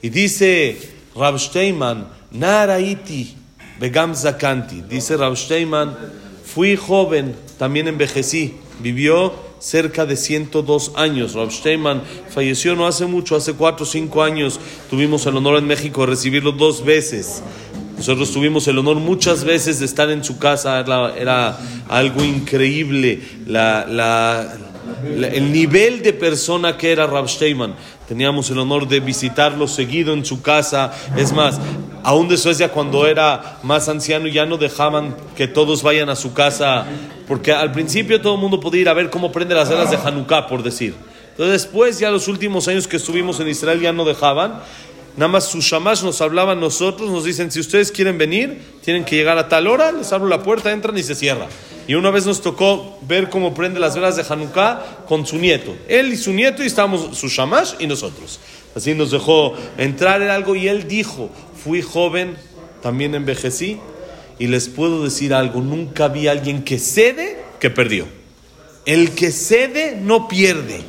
Y 0.00 0.08
dice 0.08 0.78
Rab 1.14 1.38
Steinman, 1.38 2.08
Naraiti 2.30 3.36
Begam 3.78 4.14
Zakanti. 4.14 4.80
Dice 4.88 5.14
Rab 5.18 5.36
Steinman, 5.36 5.94
fui 6.42 6.74
joven, 6.74 7.36
también 7.58 7.86
envejecí. 7.86 8.54
Vivió 8.78 9.34
cerca 9.58 10.06
de 10.06 10.16
102 10.16 10.92
años. 10.96 11.34
Rab 11.34 11.52
Steinman 11.52 12.02
falleció 12.30 12.74
no 12.74 12.86
hace 12.86 13.04
mucho, 13.04 13.36
hace 13.36 13.52
4 13.52 13.84
o 13.84 13.86
5 13.86 14.22
años. 14.22 14.58
Tuvimos 14.88 15.26
el 15.26 15.36
honor 15.36 15.58
en 15.58 15.66
México 15.66 16.00
de 16.00 16.06
recibirlo 16.06 16.52
dos 16.52 16.82
veces. 16.82 17.42
Nosotros 18.00 18.32
tuvimos 18.32 18.66
el 18.66 18.78
honor 18.78 18.96
muchas 18.96 19.44
veces 19.44 19.78
de 19.78 19.84
estar 19.84 20.10
en 20.10 20.24
su 20.24 20.38
casa, 20.38 20.80
era, 20.80 21.58
algo 21.86 22.24
increíble 22.24 23.20
el 25.04 25.52
nivel 25.52 26.00
de 26.00 26.14
persona 26.14 26.78
que 26.78 26.92
era 26.92 27.06
Rab 27.06 27.28
Steinman. 27.28 27.74
Teníamos 28.08 28.48
el 28.48 28.58
honor 28.58 28.88
de 28.88 29.00
visitarlo 29.00 29.68
seguido 29.68 30.14
en 30.14 30.24
su 30.24 30.40
casa. 30.40 30.94
Es 31.14 31.34
más, 31.34 31.60
aún 32.02 32.26
de 32.26 32.38
Suecia 32.38 32.70
cuando 32.70 33.06
era 33.06 33.58
más 33.64 33.86
anciano 33.90 34.28
ya 34.28 34.46
no 34.46 34.56
dejaban 34.56 35.14
que 35.36 35.46
todos 35.46 35.82
vayan 35.82 36.08
a 36.08 36.16
su 36.16 36.32
casa, 36.32 36.86
porque 37.28 37.52
al 37.52 37.70
principio 37.70 38.18
todo 38.22 38.36
el 38.36 38.40
mundo 38.40 38.60
podía 38.60 38.80
ir 38.80 38.88
a 38.88 38.94
ver 38.94 39.10
cómo 39.10 39.30
prende 39.30 39.54
las 39.54 39.68
velas 39.68 39.90
de 39.90 39.98
Hanukkah, 39.98 40.46
por 40.46 40.62
decir. 40.62 40.94
Entonces 41.32 41.64
después, 41.64 41.98
ya 41.98 42.10
los 42.10 42.28
últimos 42.28 42.66
años 42.66 42.88
que 42.88 42.96
estuvimos 42.96 43.40
en 43.40 43.48
Israel 43.48 43.78
ya 43.78 43.92
no 43.92 44.06
dejaban. 44.06 44.60
Nada 45.16 45.28
más 45.28 45.44
su 45.44 45.60
shamash 45.60 46.02
nos 46.02 46.20
hablaba 46.20 46.52
a 46.52 46.56
nosotros, 46.56 47.10
nos 47.10 47.24
dicen, 47.24 47.50
si 47.50 47.60
ustedes 47.60 47.92
quieren 47.92 48.18
venir, 48.18 48.60
tienen 48.82 49.04
que 49.04 49.16
llegar 49.16 49.38
a 49.38 49.48
tal 49.48 49.66
hora, 49.66 49.92
les 49.92 50.12
abro 50.12 50.28
la 50.28 50.42
puerta, 50.42 50.72
entran 50.72 50.96
y 50.96 51.02
se 51.02 51.14
cierra. 51.14 51.48
Y 51.86 51.94
una 51.94 52.10
vez 52.10 52.26
nos 52.26 52.40
tocó 52.40 52.98
ver 53.02 53.28
cómo 53.30 53.52
prende 53.52 53.80
las 53.80 53.94
velas 53.94 54.16
de 54.16 54.24
Hanukkah 54.28 55.04
con 55.08 55.26
su 55.26 55.36
nieto. 55.36 55.74
Él 55.88 56.12
y 56.12 56.16
su 56.16 56.32
nieto 56.32 56.62
y 56.62 56.66
estábamos 56.66 57.18
su 57.18 57.28
shamash 57.28 57.72
y 57.78 57.86
nosotros. 57.86 58.38
Así 58.74 58.94
nos 58.94 59.10
dejó 59.10 59.54
entrar 59.76 60.22
en 60.22 60.30
algo 60.30 60.54
y 60.54 60.68
él 60.68 60.86
dijo, 60.86 61.30
fui 61.64 61.82
joven, 61.82 62.36
también 62.80 63.14
envejecí 63.14 63.78
y 64.38 64.46
les 64.46 64.68
puedo 64.68 65.04
decir 65.04 65.34
algo, 65.34 65.60
nunca 65.60 66.08
vi 66.08 66.28
a 66.28 66.32
alguien 66.32 66.62
que 66.62 66.78
cede 66.78 67.38
que 67.58 67.70
perdió. 67.70 68.06
El 68.86 69.10
que 69.14 69.30
cede 69.30 69.98
no 70.00 70.28
pierde. 70.28 70.80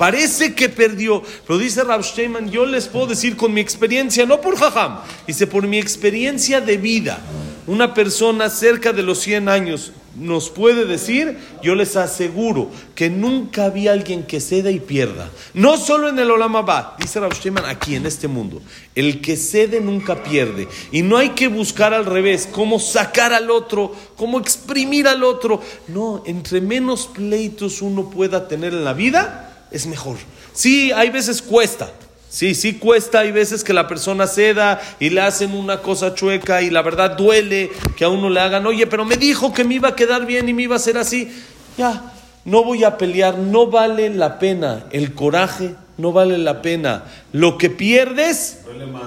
Parece 0.00 0.54
que 0.54 0.70
perdió, 0.70 1.22
pero 1.46 1.58
dice 1.58 1.84
Rav 1.84 2.02
yo 2.50 2.64
les 2.64 2.88
puedo 2.88 3.08
decir 3.08 3.36
con 3.36 3.52
mi 3.52 3.60
experiencia, 3.60 4.24
no 4.24 4.40
por 4.40 4.56
jajam, 4.56 5.00
dice 5.26 5.46
por 5.46 5.66
mi 5.66 5.78
experiencia 5.78 6.62
de 6.62 6.78
vida. 6.78 7.20
Una 7.66 7.92
persona 7.92 8.48
cerca 8.48 8.94
de 8.94 9.02
los 9.02 9.18
100 9.18 9.50
años 9.50 9.92
nos 10.16 10.48
puede 10.48 10.86
decir, 10.86 11.36
yo 11.62 11.74
les 11.74 11.96
aseguro 11.96 12.70
que 12.94 13.10
nunca 13.10 13.66
había 13.66 13.92
alguien 13.92 14.22
que 14.22 14.40
ceda 14.40 14.70
y 14.70 14.80
pierda. 14.80 15.28
No 15.52 15.76
solo 15.76 16.08
en 16.08 16.18
el 16.18 16.30
Olam 16.30 16.56
Abba, 16.56 16.96
dice 16.98 17.20
Rav 17.20 17.32
aquí 17.66 17.94
en 17.94 18.06
este 18.06 18.26
mundo. 18.26 18.62
El 18.94 19.20
que 19.20 19.36
cede 19.36 19.82
nunca 19.82 20.22
pierde. 20.22 20.66
Y 20.92 21.02
no 21.02 21.18
hay 21.18 21.30
que 21.30 21.48
buscar 21.48 21.92
al 21.92 22.06
revés, 22.06 22.48
cómo 22.50 22.80
sacar 22.80 23.34
al 23.34 23.50
otro, 23.50 23.94
cómo 24.16 24.40
exprimir 24.40 25.06
al 25.06 25.24
otro. 25.24 25.60
No, 25.88 26.22
entre 26.24 26.62
menos 26.62 27.06
pleitos 27.06 27.82
uno 27.82 28.08
pueda 28.08 28.48
tener 28.48 28.72
en 28.72 28.84
la 28.84 28.94
vida, 28.94 29.49
es 29.70 29.86
mejor. 29.86 30.16
Sí, 30.52 30.92
hay 30.92 31.10
veces 31.10 31.42
cuesta. 31.42 31.90
Sí, 32.28 32.54
sí 32.54 32.74
cuesta, 32.74 33.20
hay 33.20 33.32
veces 33.32 33.64
que 33.64 33.72
la 33.72 33.88
persona 33.88 34.28
ceda 34.28 34.80
y 35.00 35.10
le 35.10 35.20
hacen 35.20 35.52
una 35.52 35.82
cosa 35.82 36.14
chueca 36.14 36.62
y 36.62 36.70
la 36.70 36.80
verdad 36.80 37.16
duele 37.16 37.72
que 37.96 38.04
a 38.04 38.08
uno 38.08 38.30
le 38.30 38.38
hagan, 38.38 38.64
oye, 38.66 38.86
pero 38.86 39.04
me 39.04 39.16
dijo 39.16 39.52
que 39.52 39.64
me 39.64 39.74
iba 39.74 39.88
a 39.88 39.96
quedar 39.96 40.26
bien 40.26 40.48
y 40.48 40.52
me 40.52 40.62
iba 40.62 40.76
a 40.76 40.78
ser 40.78 40.96
así. 40.96 41.28
Ya, 41.76 42.12
no 42.44 42.62
voy 42.62 42.84
a 42.84 42.96
pelear, 42.96 43.36
no 43.36 43.66
vale 43.66 44.10
la 44.10 44.38
pena 44.38 44.84
el 44.92 45.12
coraje, 45.12 45.74
no 45.98 46.12
vale 46.12 46.38
la 46.38 46.62
pena 46.62 47.04
lo 47.32 47.58
que 47.58 47.68
pierdes 47.68 48.60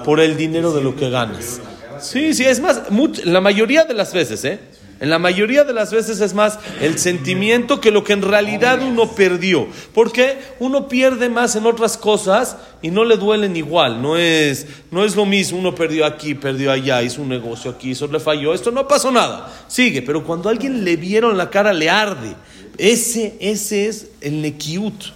por 0.04 0.20
el 0.20 0.36
dinero 0.36 0.72
de 0.72 0.82
lo 0.82 0.94
que 0.94 1.08
ganas. 1.08 1.60
Sí, 2.00 2.34
sí, 2.34 2.44
es 2.44 2.60
más, 2.60 2.82
la 3.24 3.40
mayoría 3.40 3.84
de 3.84 3.94
las 3.94 4.12
veces, 4.12 4.44
¿eh? 4.44 4.60
En 5.00 5.10
la 5.10 5.18
mayoría 5.18 5.64
de 5.64 5.72
las 5.72 5.92
veces 5.92 6.20
es 6.20 6.34
más 6.34 6.58
el 6.80 6.98
sentimiento 6.98 7.80
que 7.80 7.90
lo 7.90 8.04
que 8.04 8.12
en 8.12 8.22
realidad 8.22 8.80
uno 8.82 9.10
perdió. 9.10 9.66
Porque 9.92 10.38
uno 10.60 10.88
pierde 10.88 11.28
más 11.28 11.56
en 11.56 11.66
otras 11.66 11.96
cosas 11.96 12.56
y 12.80 12.90
no 12.90 13.04
le 13.04 13.16
duelen 13.16 13.56
igual. 13.56 14.00
No 14.00 14.16
es, 14.16 14.66
no 14.90 15.04
es 15.04 15.16
lo 15.16 15.26
mismo. 15.26 15.58
Uno 15.58 15.74
perdió 15.74 16.06
aquí, 16.06 16.34
perdió 16.34 16.70
allá, 16.70 17.02
hizo 17.02 17.22
un 17.22 17.28
negocio 17.28 17.70
aquí, 17.70 17.90
eso 17.90 18.06
le 18.06 18.20
falló. 18.20 18.54
Esto 18.54 18.70
no 18.70 18.86
pasó 18.86 19.10
nada. 19.10 19.52
Sigue. 19.66 20.00
Pero 20.02 20.24
cuando 20.24 20.48
a 20.48 20.52
alguien 20.52 20.84
le 20.84 20.96
vieron 20.96 21.36
la 21.36 21.50
cara, 21.50 21.72
le 21.72 21.90
arde. 21.90 22.34
Ese, 22.78 23.36
ese 23.40 23.88
es 23.88 24.10
el 24.20 24.42
nekiut. 24.42 25.12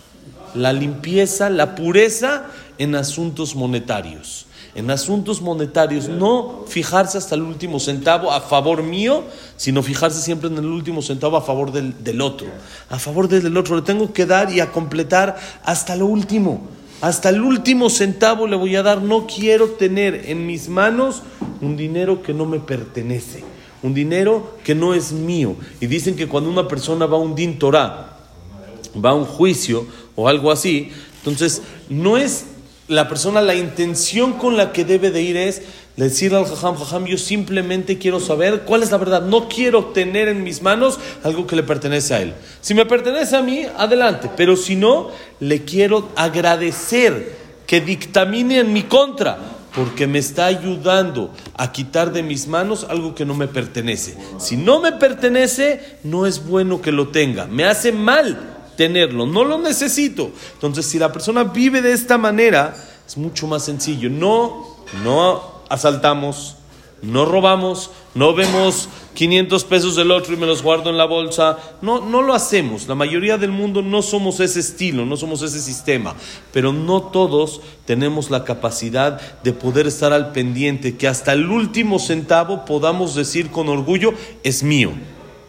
La 0.55 0.73
limpieza, 0.73 1.51
la 1.51 1.75
pureza 1.75 2.47
en 2.79 2.95
asuntos 2.95 3.55
monetarios 3.55 4.48
en 4.75 4.91
asuntos 4.91 5.41
monetarios, 5.41 6.09
no 6.09 6.65
fijarse 6.67 7.19
hasta 7.19 7.35
el 7.35 7.43
último 7.43 7.81
centavo 7.81 8.31
a 8.31 8.41
favor 8.41 8.83
mío, 8.83 9.25
sino 9.57 9.83
fijarse 9.83 10.21
siempre 10.21 10.49
en 10.49 10.59
el 10.59 10.67
último 10.67 11.03
centavo 11.03 11.37
a 11.37 11.43
favor 11.43 11.73
del, 11.73 12.21
otro. 12.21 12.47
A 12.89 12.99
favor 12.99 13.29
del 13.29 13.57
otro, 13.57 13.77
le 13.77 13.83
tengo 13.83 14.13
que 14.13 14.27
dar 14.27 14.53
y 14.53 14.61
a 14.61 14.71
completar 14.71 15.37
hasta 15.65 15.97
lo 15.97 16.07
último. 16.07 16.61
Hasta 17.01 17.29
el 17.29 17.43
último 17.43 17.91
centavo 17.91 18.47
le 18.47 18.57
voy 18.57 18.77
a 18.77 18.83
dar. 18.83 19.03
No 19.03 19.27
quiero 19.27 19.71
tener 19.71 20.25
en 20.27 20.47
mis 20.47 20.69
manos 20.69 21.23
un 21.61 21.77
dinero 21.77 22.23
que 22.23 22.35
no 22.35 22.45
me 22.45 22.59
pertenece, 22.59 23.45
un 23.83 23.95
dinero 23.95 24.59
que 24.65 24.75
no 24.75 24.95
es 24.95 25.13
mío. 25.13 25.57
Y 25.81 25.87
dicen 25.87 26.17
que 26.17 26.29
cuando 26.29 26.51
una 26.51 26.67
persona 26.67 27.07
va 27.07 27.17
a 27.17 27.21
un 27.21 27.35
din 27.35 27.59
va 27.63 29.11
a 29.11 29.15
un 29.15 29.25
juicio 29.25 29.87
o 30.17 30.29
algo 30.29 30.51
así, 30.51 30.91
entonces 31.19 31.63
no 31.89 32.17
es 32.17 32.47
la 32.89 33.07
persona, 33.07 33.43
la 33.43 33.55
intención 33.55 34.33
con 34.33 34.57
la 34.57 34.73
que 34.73 34.85
debe 34.85 35.11
de 35.11 35.23
ir 35.23 35.37
es 35.37 35.63
decirle 35.97 36.39
al 36.39 36.47
jajam, 36.47 36.77
jajam, 36.77 37.05
yo 37.05 37.19
simplemente 37.19 37.99
quiero 37.99 38.19
saber 38.19 38.63
cuál 38.63 38.83
es 38.83 38.91
la 38.91 38.97
verdad. 38.97 39.23
No 39.23 39.49
quiero 39.49 39.87
tener 39.87 40.29
en 40.29 40.43
mis 40.43 40.63
manos 40.63 40.99
algo 41.23 41.47
que 41.47 41.57
le 41.57 41.63
pertenece 41.63 42.15
a 42.15 42.23
él. 42.23 42.35
Si 42.61 42.75
me 42.75 42.87
pertenece 42.87 43.37
a 43.37 43.43
mí, 43.43 43.67
adelante. 43.77 44.31
Pero 44.37 44.57
si 44.57 44.75
no, 44.75 45.11
le 45.39 45.65
quiero 45.65 46.09
agradecer 46.17 47.37
que 47.67 47.83
dictamine 47.83 48.61
en 48.61 48.73
mi 48.73 48.85
contra, 48.85 49.39
porque 49.75 50.07
me 50.07 50.19
está 50.19 50.47
ayudando 50.47 51.31
a 51.55 51.71
quitar 51.71 52.13
de 52.13 52.23
mis 52.23 52.47
manos 52.47 52.87
algo 52.89 53.15
que 53.15 53.27
no 53.27 53.35
me 53.35 53.49
pertenece. 53.49 54.17
Si 54.39 54.57
no 54.57 54.81
me 54.81 54.93
pertenece, 54.93 55.99
no 56.05 56.27
es 56.27 56.47
bueno 56.47 56.81
que 56.81 56.93
lo 56.93 57.09
tenga. 57.09 57.47
Me 57.47 57.65
hace 57.65 57.93
mal 57.93 58.58
tenerlo, 58.79 59.27
no 59.27 59.45
lo 59.45 59.59
necesito. 59.59 60.31
Entonces, 60.55 60.87
si 60.87 61.01
la 61.01 61.13
persona 61.13 61.43
vive 61.43 61.83
de 61.83 61.93
esta 61.93 62.17
manera, 62.17 62.77
es 63.07 63.17
mucho 63.19 63.49
más 63.49 63.65
sencillo. 63.65 64.09
No, 64.09 64.77
no 65.03 65.43
asaltamos, 65.69 66.55
no 67.03 67.25
robamos, 67.25 67.91
no 68.15 68.35
vemos 68.35 68.89
500 69.15 69.65
pesos 69.65 69.97
del 69.97 70.13
otro 70.13 70.33
y 70.33 70.37
me 70.37 70.47
los 70.47 70.63
guardo 70.63 70.91
en 70.91 70.97
la 70.97 71.07
bolsa. 71.07 71.59
No, 71.83 72.01
no 72.01 72.23
lo 72.23 72.35
hacemos. 72.35 72.87
La 72.87 72.95
mayoría 72.95 73.37
del 73.37 73.51
mundo 73.51 73.83
no 73.83 74.01
somos 74.01 74.39
ese 74.39 74.61
estilo, 74.61 75.05
no 75.05 75.17
somos 75.17 75.43
ese 75.43 75.59
sistema. 75.59 76.15
Pero 76.53 76.73
no 76.73 77.03
todos 77.03 77.61
tenemos 77.85 78.31
la 78.31 78.45
capacidad 78.45 79.21
de 79.43 79.53
poder 79.53 79.89
estar 79.89 80.13
al 80.13 80.31
pendiente, 80.31 80.97
que 80.97 81.09
hasta 81.09 81.33
el 81.33 81.51
último 81.51 81.99
centavo 81.99 82.65
podamos 82.65 83.17
decir 83.17 83.51
con 83.51 83.69
orgullo, 83.69 84.15
es 84.45 84.63
mío. 84.63 84.93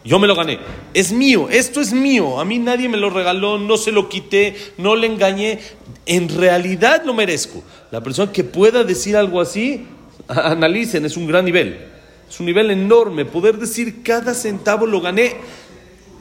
Yo 0.04 0.18
me 0.18 0.26
lo 0.26 0.34
gané. 0.34 0.58
Es 0.94 1.12
mío, 1.12 1.48
esto 1.50 1.80
es 1.80 1.92
mío. 1.92 2.40
A 2.40 2.44
mí 2.44 2.58
nadie 2.58 2.88
me 2.88 2.96
lo 2.96 3.10
regaló, 3.10 3.58
no 3.58 3.76
se 3.76 3.92
lo 3.92 4.08
quité, 4.08 4.54
no 4.78 4.96
le 4.96 5.06
engañé. 5.06 5.58
En 6.06 6.28
realidad 6.28 7.02
lo 7.04 7.12
merezco. 7.12 7.62
La 7.90 8.02
persona 8.02 8.32
que 8.32 8.44
pueda 8.44 8.82
decir 8.84 9.16
algo 9.16 9.40
así, 9.40 9.86
analicen, 10.28 11.04
es 11.04 11.16
un 11.16 11.26
gran 11.26 11.44
nivel. 11.44 11.86
Es 12.28 12.40
un 12.40 12.46
nivel 12.46 12.70
enorme. 12.70 13.24
Poder 13.24 13.58
decir 13.58 14.02
cada 14.02 14.34
centavo 14.34 14.86
lo 14.86 15.00
gané 15.00 15.36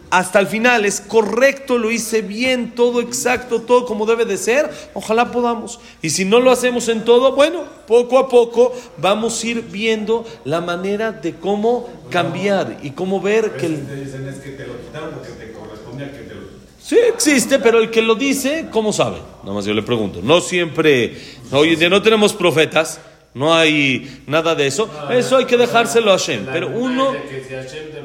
hasta 0.10 0.40
el 0.40 0.48
final, 0.48 0.86
es 0.86 1.02
correcto, 1.02 1.78
lo 1.78 1.92
hice 1.92 2.22
bien, 2.22 2.74
todo 2.76 3.02
exacto, 3.02 3.62
todo 3.62 3.86
como 3.86 4.06
debe 4.06 4.26
de 4.26 4.38
ser, 4.38 4.70
ojalá 4.94 5.32
podamos. 5.32 5.80
Y 6.02 6.10
si 6.10 6.26
no 6.26 6.40
lo 6.40 6.52
hacemos 6.52 6.88
en 6.90 7.06
todo, 7.06 7.36
bueno, 7.36 7.64
poco 7.88 8.18
a 8.18 8.28
poco 8.28 8.74
vamos 8.98 9.44
a 9.44 9.48
ir 9.48 9.62
viendo 9.64 10.26
la 10.46 10.62
manera 10.62 11.12
de 11.12 11.36
cómo 11.36 11.90
cambiar 12.10 12.80
y 12.82 12.92
cómo 12.92 13.22
ver 13.22 13.58
que... 13.58 13.68
El... 13.68 13.88
Sí, 16.82 16.98
existe, 17.08 17.60
pero 17.60 17.80
el 17.80 17.92
que 17.92 18.02
lo 18.02 18.16
dice, 18.16 18.68
¿cómo 18.72 18.92
sabe? 18.92 19.18
Nada 19.44 19.54
más 19.54 19.66
yo 19.66 19.76
le 19.76 19.84
pregunto. 19.84 20.22
No 20.24 20.42
siempre, 20.42 21.16
oye, 21.52 21.88
no 21.88 22.02
tenemos 22.02 22.34
profetas, 22.34 23.00
no 23.34 23.54
hay 23.54 24.24
nada 24.28 24.56
de 24.56 24.68
eso. 24.68 24.90
Eso 25.10 25.38
hay 25.38 25.46
que 25.46 25.58
dejárselo 25.58 26.12
a 26.12 26.18
Hashem. 26.18 26.48
Pero 26.52 26.70
uno, 26.70 27.14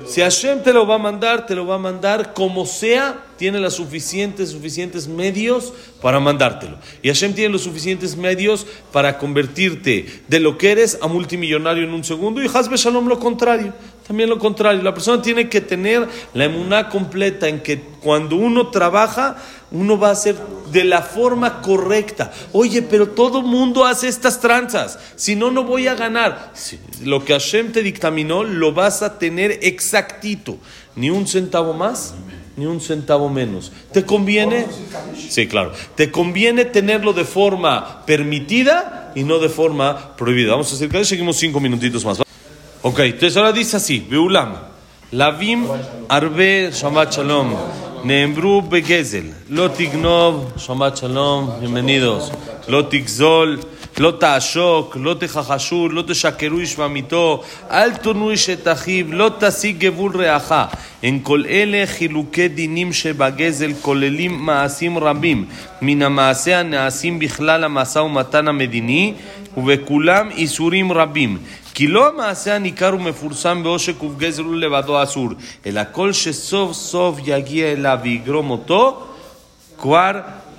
si 0.06 0.20
Hashem 0.20 0.62
te 0.62 0.72
lo 0.72 0.86
va 0.86 0.96
a 0.96 0.98
mandar, 0.98 1.46
te 1.46 1.54
lo 1.54 1.66
va 1.66 1.76
a 1.76 1.78
mandar 1.78 2.34
como 2.34 2.66
sea, 2.66 3.16
tiene 3.36 3.60
los 3.60 3.74
suficientes, 3.74 4.50
suficientes 4.50 5.08
medios 5.08 5.72
para 6.00 6.20
mandártelo. 6.20 6.78
Y 7.02 7.08
Hashem 7.08 7.34
tiene 7.34 7.52
los 7.52 7.62
suficientes 7.62 8.16
medios 8.16 8.66
para 8.92 9.18
convertirte 9.18 10.22
de 10.28 10.40
lo 10.40 10.58
que 10.58 10.72
eres 10.72 10.98
a 11.00 11.08
multimillonario 11.08 11.84
en 11.84 11.92
un 11.92 12.04
segundo. 12.04 12.42
Y 12.42 12.46
Hasbe 12.46 12.76
Shalom 12.76 13.08
lo 13.08 13.18
contrario. 13.18 13.72
También 14.06 14.28
lo 14.28 14.38
contrario. 14.38 14.82
La 14.82 14.92
persona 14.92 15.22
tiene 15.22 15.48
que 15.48 15.60
tener 15.60 16.06
la 16.34 16.44
emuná 16.44 16.88
completa 16.88 17.48
en 17.48 17.60
que 17.60 17.80
cuando 18.00 18.36
uno 18.36 18.68
trabaja, 18.68 19.36
uno 19.70 19.98
va 19.98 20.08
a 20.08 20.12
hacer 20.12 20.36
de 20.70 20.84
la 20.84 21.00
forma 21.02 21.62
correcta. 21.62 22.30
Oye, 22.52 22.82
pero 22.82 23.08
todo 23.08 23.40
mundo 23.40 23.84
hace 23.84 24.08
estas 24.08 24.40
tranzas. 24.40 24.98
Si 25.16 25.36
no, 25.36 25.50
no 25.50 25.64
voy 25.64 25.86
a 25.88 25.94
ganar. 25.94 26.52
lo 27.02 27.24
que 27.24 27.32
Hashem 27.32 27.72
te 27.72 27.82
dictaminó, 27.82 28.44
lo 28.44 28.72
vas 28.72 29.02
a 29.02 29.18
tener 29.18 29.58
exactito. 29.62 30.58
Ni 30.96 31.10
un 31.10 31.26
centavo 31.26 31.72
más, 31.72 32.14
ni 32.56 32.66
un 32.66 32.80
centavo 32.80 33.28
menos. 33.28 33.72
¿Te 33.92 34.04
conviene? 34.04 34.66
Sí, 35.28 35.46
claro. 35.46 35.72
¿Te 35.94 36.10
conviene 36.10 36.64
tenerlo 36.64 37.12
de 37.12 37.24
forma 37.24 38.04
permitida 38.06 39.12
y 39.14 39.24
no 39.24 39.38
de 39.38 39.48
forma 39.48 40.16
prohibida? 40.16 40.52
Vamos 40.52 40.70
a 40.72 40.76
hacer 40.76 40.88
que 40.88 41.04
seguimos 41.04 41.36
cinco 41.36 41.60
minutitos 41.60 42.04
más. 42.04 42.20
Ok, 42.82 42.98
entonces 43.00 43.36
ahora 43.36 43.52
dice 43.52 43.76
así, 43.76 44.06
Beulam, 44.08 44.54
Lavim 45.12 45.66
Arbe 46.08 46.70
Shabbat 46.72 47.16
Shalom. 47.16 47.54
Neembru 48.04 48.60
Begezel, 48.60 49.32
Lotignov, 49.48 50.58
Shabbat 50.58 51.00
Shalom, 51.00 51.58
bienvenidos. 51.60 52.30
Lotikzol, 52.68 53.60
לא 53.98 54.10
תעשוק, 54.10 54.96
לא 55.00 55.14
תכחשו, 55.14 55.88
לא 55.88 56.02
תשקרו 56.02 56.58
איש 56.58 56.78
ועמיתו, 56.78 57.42
אל 57.70 57.94
תונו 57.94 58.30
איש 58.30 58.50
את 58.50 58.68
אחיו, 58.68 59.12
לא 59.12 59.30
תשיג 59.40 59.78
גבול 59.78 60.16
רעך. 60.16 60.54
אין 61.02 61.20
כל 61.22 61.42
אלה 61.48 61.86
חילוקי 61.86 62.48
דינים 62.48 62.92
שבגזל 62.92 63.72
כוללים 63.82 64.46
מעשים 64.46 64.98
רבים 64.98 65.44
מן 65.82 66.02
המעשה 66.02 66.60
הנעשים 66.60 67.18
בכלל 67.18 67.64
המשא 67.64 67.98
ומתן 67.98 68.48
המדיני, 68.48 69.14
ובכולם 69.56 70.30
איסורים 70.30 70.92
רבים. 70.92 71.38
כי 71.74 71.86
לא 71.86 72.08
המעשה 72.08 72.54
הניכר 72.54 72.94
ומפורסם 72.94 73.62
בעושק 73.62 74.02
ובגזל 74.02 74.42
הוא 74.42 74.56
לבדו 74.56 75.02
אסור, 75.02 75.28
אלא 75.66 75.82
כל 75.92 76.12
שסוף 76.12 76.72
סוף 76.72 77.18
יגיע 77.26 77.72
אליו 77.72 77.98
ויגרום 78.02 78.50
אותו, 78.50 79.02
כבר 79.78 80.10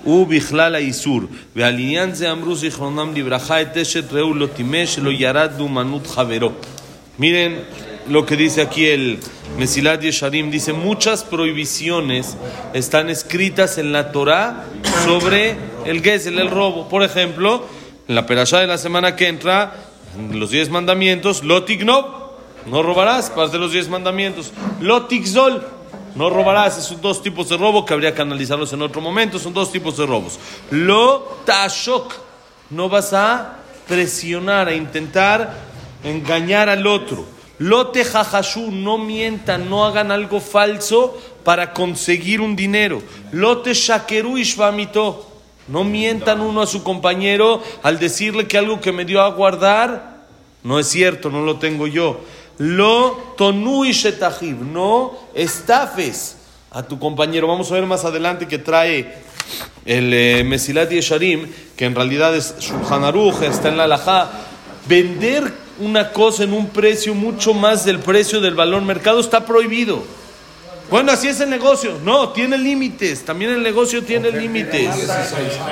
הוא 0.05 0.27
בכלל 0.27 0.75
האיסור. 0.75 1.21
ועל 1.55 1.73
עניין 1.73 2.13
זה 2.13 2.31
אמרו 2.31 2.55
זיכרונם 2.55 3.13
לברכה 3.15 3.61
את 3.61 3.77
אשת 3.77 4.13
רעהו 4.13 4.33
לא 4.33 4.47
טימא 4.47 4.85
שלא 4.85 5.09
ירד 5.11 5.51
לאומנות 5.57 6.07
חברו. 6.07 6.51
Miren 7.19 7.51
lo 8.07 8.25
que 8.25 8.35
dice 8.35 8.61
aquí 8.61 8.87
el 8.87 9.19
Mesilat 9.59 10.01
Yesharim, 10.01 10.49
dice 10.49 10.73
muchas 10.73 11.23
prohibiciones 11.23 12.35
están 12.73 13.09
escritas 13.09 13.77
en 13.77 13.91
la 13.91 14.11
Torah 14.11 14.65
sobre 15.05 15.55
el 15.85 16.01
gesel, 16.01 16.39
el 16.39 16.49
robo. 16.49 16.89
Por 16.89 17.03
ejemplo, 17.03 17.67
en 18.07 18.15
la 18.15 18.25
perashá 18.25 18.59
de 18.59 18.67
la 18.67 18.77
semana 18.77 19.15
que 19.15 19.27
entra, 19.27 19.75
en 20.17 20.39
los 20.39 20.49
diez 20.51 20.69
mandamientos, 20.69 21.43
lotignov, 21.43 22.05
no 22.65 22.81
robarás, 22.81 23.29
parte 23.29 23.57
de 23.57 23.59
los 23.59 23.71
diez 23.71 23.87
mandamientos. 23.87 24.51
Lotigzol, 24.79 25.63
no 26.16 26.30
robarás, 26.30 26.84
son 26.84 27.00
dos 27.00 27.22
tipos 27.22 27.48
de 27.48 27.56
robo 27.56 27.84
que 27.84 27.94
habría 27.94 28.14
que 28.14 28.22
analizarlos 28.22 28.72
en 28.72 28.82
otro 28.82 29.00
momento, 29.00 29.38
son 29.38 29.52
dos 29.52 29.70
tipos 29.70 29.96
de 29.96 30.06
robos. 30.06 30.38
Lo 30.70 31.38
tashok, 31.44 32.14
no 32.70 32.88
vas 32.88 33.12
a 33.12 33.58
presionar, 33.86 34.68
a 34.68 34.74
intentar 34.74 35.54
engañar 36.02 36.68
al 36.68 36.86
otro. 36.86 37.24
Lote 37.58 38.04
jajashu, 38.04 38.70
no 38.70 38.98
mientan, 38.98 39.70
no 39.70 39.84
hagan 39.84 40.10
algo 40.10 40.40
falso 40.40 41.16
para 41.44 41.72
conseguir 41.72 42.40
un 42.40 42.56
dinero. 42.56 43.02
Lote 43.32 43.72
shakeru 43.72 44.36
ishvamito, 44.38 45.26
no 45.68 45.84
mientan 45.84 46.40
uno 46.40 46.62
a 46.62 46.66
su 46.66 46.82
compañero 46.82 47.62
al 47.82 47.98
decirle 47.98 48.46
que 48.46 48.58
algo 48.58 48.80
que 48.80 48.92
me 48.92 49.04
dio 49.04 49.22
a 49.22 49.30
guardar 49.30 50.16
no 50.66 50.80
es 50.80 50.88
cierto, 50.88 51.30
no 51.30 51.42
lo 51.42 51.60
tengo 51.60 51.86
yo. 51.86 52.18
Lo 52.58 53.34
tonu 53.36 53.84
ishetajiv, 53.84 54.62
no 54.62 55.12
estafes 55.34 56.36
a 56.70 56.82
tu 56.82 56.98
compañero. 56.98 57.46
Vamos 57.46 57.70
a 57.70 57.74
ver 57.74 57.86
más 57.86 58.04
adelante 58.04 58.48
que 58.48 58.58
trae 58.58 59.14
el 59.84 60.12
eh, 60.12 60.44
Mesilat 60.44 60.90
Yesharim, 60.90 61.50
que 61.76 61.84
en 61.84 61.94
realidad 61.94 62.34
es 62.34 62.54
Shulchan 62.58 63.04
Aruch, 63.04 63.42
está 63.42 63.68
en 63.68 63.76
la 63.76 63.84
Alajá. 63.84 64.30
Vender 64.88 65.52
una 65.78 66.12
cosa 66.12 66.44
en 66.44 66.52
un 66.52 66.68
precio 66.68 67.14
mucho 67.14 67.52
más 67.52 67.84
del 67.84 67.98
precio 67.98 68.40
del 68.40 68.54
valor 68.54 68.82
mercado 68.82 69.20
está 69.20 69.44
prohibido. 69.44 70.02
Bueno, 70.88 71.10
así 71.12 71.28
es 71.28 71.40
el 71.40 71.50
negocio. 71.50 71.98
No, 72.04 72.28
tiene 72.30 72.56
límites. 72.56 73.24
También 73.24 73.50
el 73.50 73.62
negocio 73.62 74.04
tiene 74.04 74.30
límites. 74.30 74.94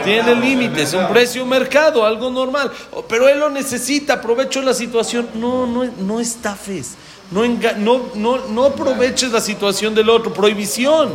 Tiene 0.02 0.34
límites. 0.34 0.92
Un 0.92 1.08
precio 1.08 1.46
mercado, 1.46 2.04
algo 2.04 2.30
normal. 2.30 2.70
Oh, 2.92 3.02
Pero 3.02 3.28
él 3.28 3.38
lo 3.38 3.48
necesita. 3.48 4.14
Aprovecho 4.14 4.60
la 4.62 4.74
situación. 4.74 5.28
No, 5.34 5.66
no, 5.66 5.84
no 5.84 6.20
estafes. 6.20 6.94
No, 7.30 7.46
no, 7.46 8.10
no, 8.14 8.46
no 8.48 8.64
aproveches 8.64 9.30
la 9.30 9.40
situación 9.40 9.94
del 9.94 10.10
otro. 10.10 10.32
Prohibición. 10.32 11.12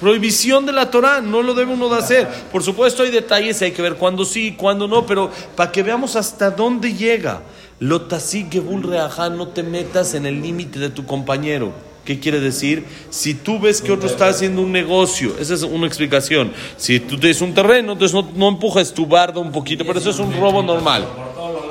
Prohibición 0.00 0.66
de 0.66 0.72
la 0.72 0.90
Torah, 0.90 1.20
no 1.20 1.40
lo 1.40 1.54
debe 1.54 1.72
uno 1.72 1.88
de 1.88 1.98
hacer. 1.98 2.28
Por 2.50 2.62
supuesto 2.62 3.04
hay 3.04 3.10
detalles, 3.10 3.62
hay 3.62 3.72
que 3.72 3.80
ver 3.80 3.94
cuándo 3.94 4.24
sí 4.24 4.48
y 4.48 4.52
cuándo 4.52 4.88
no, 4.88 5.06
pero 5.06 5.30
para 5.54 5.70
que 5.70 5.82
veamos 5.82 6.16
hasta 6.16 6.50
dónde 6.50 6.94
llega. 6.94 7.42
Lotasí 7.78 8.46
Gebul 8.50 8.82
Reajá, 8.82 9.30
no 9.30 9.48
te 9.48 9.62
metas 9.62 10.14
en 10.14 10.26
el 10.26 10.42
límite 10.42 10.78
de 10.78 10.90
tu 10.90 11.06
compañero. 11.06 11.72
¿Qué 12.04 12.20
quiere 12.20 12.40
decir? 12.40 12.84
Si 13.10 13.34
tú 13.34 13.58
ves 13.58 13.80
que 13.80 13.90
otro 13.90 14.08
está 14.08 14.28
haciendo 14.28 14.60
un 14.60 14.72
negocio, 14.72 15.34
esa 15.40 15.54
es 15.54 15.62
una 15.62 15.86
explicación. 15.86 16.52
Si 16.76 17.00
tú 17.00 17.18
tienes 17.18 17.40
un 17.40 17.54
terreno, 17.54 17.92
entonces 17.92 18.14
no, 18.14 18.28
no 18.34 18.48
empujas 18.48 18.92
tu 18.92 19.06
barda 19.06 19.40
un 19.40 19.50
poquito, 19.52 19.84
pero 19.86 19.98
eso 19.98 20.10
es 20.10 20.18
un 20.18 20.38
robo 20.38 20.62
normal. 20.62 21.06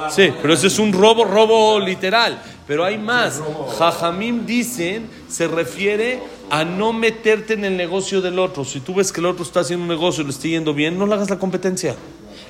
Sí, 0.10 0.32
pero 0.42 0.54
ese 0.54 0.68
es 0.68 0.80
un 0.80 0.92
robo, 0.92 1.24
robo 1.25 1.80
literal. 1.80 2.42
Pero 2.68 2.86
hay 2.86 2.98
más. 2.98 3.42
Jajamim 3.78 4.46
dicen, 4.46 5.10
se 5.28 5.48
refiere 5.48 6.22
a 6.50 6.63
no 6.63 6.94
meterte 6.94 7.54
en 7.54 7.66
el 7.66 7.75
negocio 7.75 8.22
del 8.22 8.40
otro. 8.40 8.63
Si 8.63 8.80
tú 8.80 8.96
ves 8.96 9.12
que 9.12 9.20
el 9.20 9.25
otro 9.25 9.44
está 9.44 9.62
haciendo 9.62 9.84
un 9.84 9.90
negocio 9.90 10.24
y 10.24 10.25
le 10.25 10.32
está 10.32 10.48
yendo 10.48 10.74
bien, 10.74 10.98
no 10.98 11.06
le 11.06 11.13
hagas 11.13 11.30
la 11.30 11.39
competencia. 11.39 11.96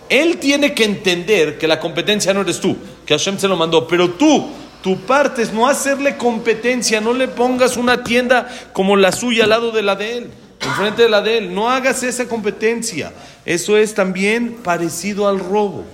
Él 0.10 0.38
tiene 0.38 0.74
que 0.74 0.84
entender 0.84 1.58
que 1.58 1.68
la 1.68 1.80
competencia 1.80 2.34
no 2.34 2.42
eres 2.42 2.60
tú, 2.60 2.76
que 3.06 3.14
Hashem 3.14 3.40
se 3.40 3.48
lo 3.48 3.56
mandó, 3.56 3.88
pero 3.88 4.12
tú, 4.12 4.48
tu 4.84 4.98
parte 4.98 5.42
es 5.42 5.54
no 5.54 5.66
hacerle 5.66 6.18
competencia, 6.18 7.00
no 7.00 7.14
le 7.14 7.30
pongas 7.30 7.78
una 7.78 8.04
tienda 8.04 8.50
como 8.74 8.98
la 8.98 9.14
suya 9.14 9.46
al 9.46 9.52
lado 9.52 9.72
de 9.72 9.82
la 9.82 9.96
de 9.96 10.18
él, 10.18 10.30
enfrente 10.60 11.04
de 11.04 11.10
la 11.10 11.22
de 11.22 11.38
él, 11.38 11.56
no 11.56 11.70
hagas 11.70 12.04
esa 12.04 12.28
competencia. 12.28 13.14
Eso 13.46 13.78
es 13.78 13.94
también 13.94 14.58
parecido 14.62 15.30
al 15.30 15.40
robo. 15.40 15.86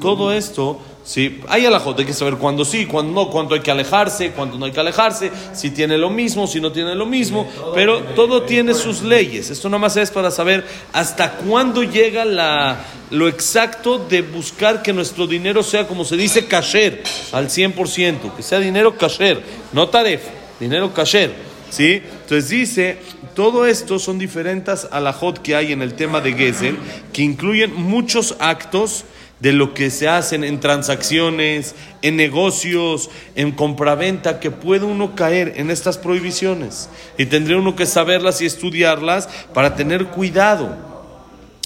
Todo 0.00 0.32
esto, 0.32 0.80
sí, 1.04 1.40
hay 1.48 1.66
alajot, 1.66 1.98
hay 1.98 2.04
que 2.04 2.12
saber 2.12 2.34
cuándo 2.34 2.64
sí, 2.64 2.86
cuándo 2.86 3.12
no, 3.12 3.30
cuándo 3.30 3.54
hay 3.54 3.60
que 3.60 3.70
alejarse, 3.70 4.32
cuándo 4.32 4.58
no 4.58 4.64
hay 4.64 4.72
que 4.72 4.80
alejarse, 4.80 5.30
si 5.52 5.70
tiene 5.70 5.98
lo 5.98 6.10
mismo, 6.10 6.46
si 6.46 6.60
no 6.60 6.72
tiene 6.72 6.94
lo 6.94 7.06
mismo, 7.06 7.48
pero 7.74 8.00
todo 8.14 8.42
tiene 8.42 8.74
sus 8.74 9.02
leyes. 9.02 9.50
Esto 9.50 9.68
nada 9.68 9.78
más 9.78 9.96
es 9.96 10.10
para 10.10 10.30
saber 10.30 10.66
hasta 10.92 11.32
cuándo 11.32 11.82
llega 11.82 12.24
la, 12.24 12.84
lo 13.10 13.28
exacto 13.28 13.98
de 13.98 14.22
buscar 14.22 14.82
que 14.82 14.92
nuestro 14.92 15.26
dinero 15.26 15.62
sea, 15.62 15.86
como 15.86 16.04
se 16.04 16.16
dice, 16.16 16.46
kasher, 16.46 17.02
al 17.32 17.48
100%, 17.48 18.34
que 18.34 18.42
sea 18.42 18.58
dinero 18.58 18.96
kasher, 18.96 19.42
no 19.72 19.88
taref, 19.88 20.22
dinero 20.58 20.92
kasher. 20.92 21.54
¿Sí? 21.70 21.94
Entonces 21.94 22.50
dice, 22.50 22.98
todo 23.34 23.66
esto 23.66 23.98
son 23.98 24.16
diferentes 24.16 24.86
alajot 24.92 25.42
que 25.42 25.56
hay 25.56 25.72
en 25.72 25.82
el 25.82 25.94
tema 25.94 26.20
de 26.20 26.32
Gesel, 26.32 26.78
que 27.12 27.22
incluyen 27.22 27.74
muchos 27.74 28.36
actos 28.38 29.04
de 29.44 29.52
lo 29.52 29.74
que 29.74 29.90
se 29.90 30.08
hacen 30.08 30.42
en 30.42 30.58
transacciones, 30.58 31.74
en 32.00 32.16
negocios, 32.16 33.10
en 33.34 33.52
compraventa, 33.52 34.40
que 34.40 34.50
puede 34.50 34.86
uno 34.86 35.14
caer 35.14 35.52
en 35.56 35.70
estas 35.70 35.98
prohibiciones. 35.98 36.88
Y 37.18 37.26
tendría 37.26 37.58
uno 37.58 37.76
que 37.76 37.84
saberlas 37.84 38.40
y 38.40 38.46
estudiarlas 38.46 39.28
para 39.52 39.76
tener 39.76 40.06
cuidado 40.06 40.94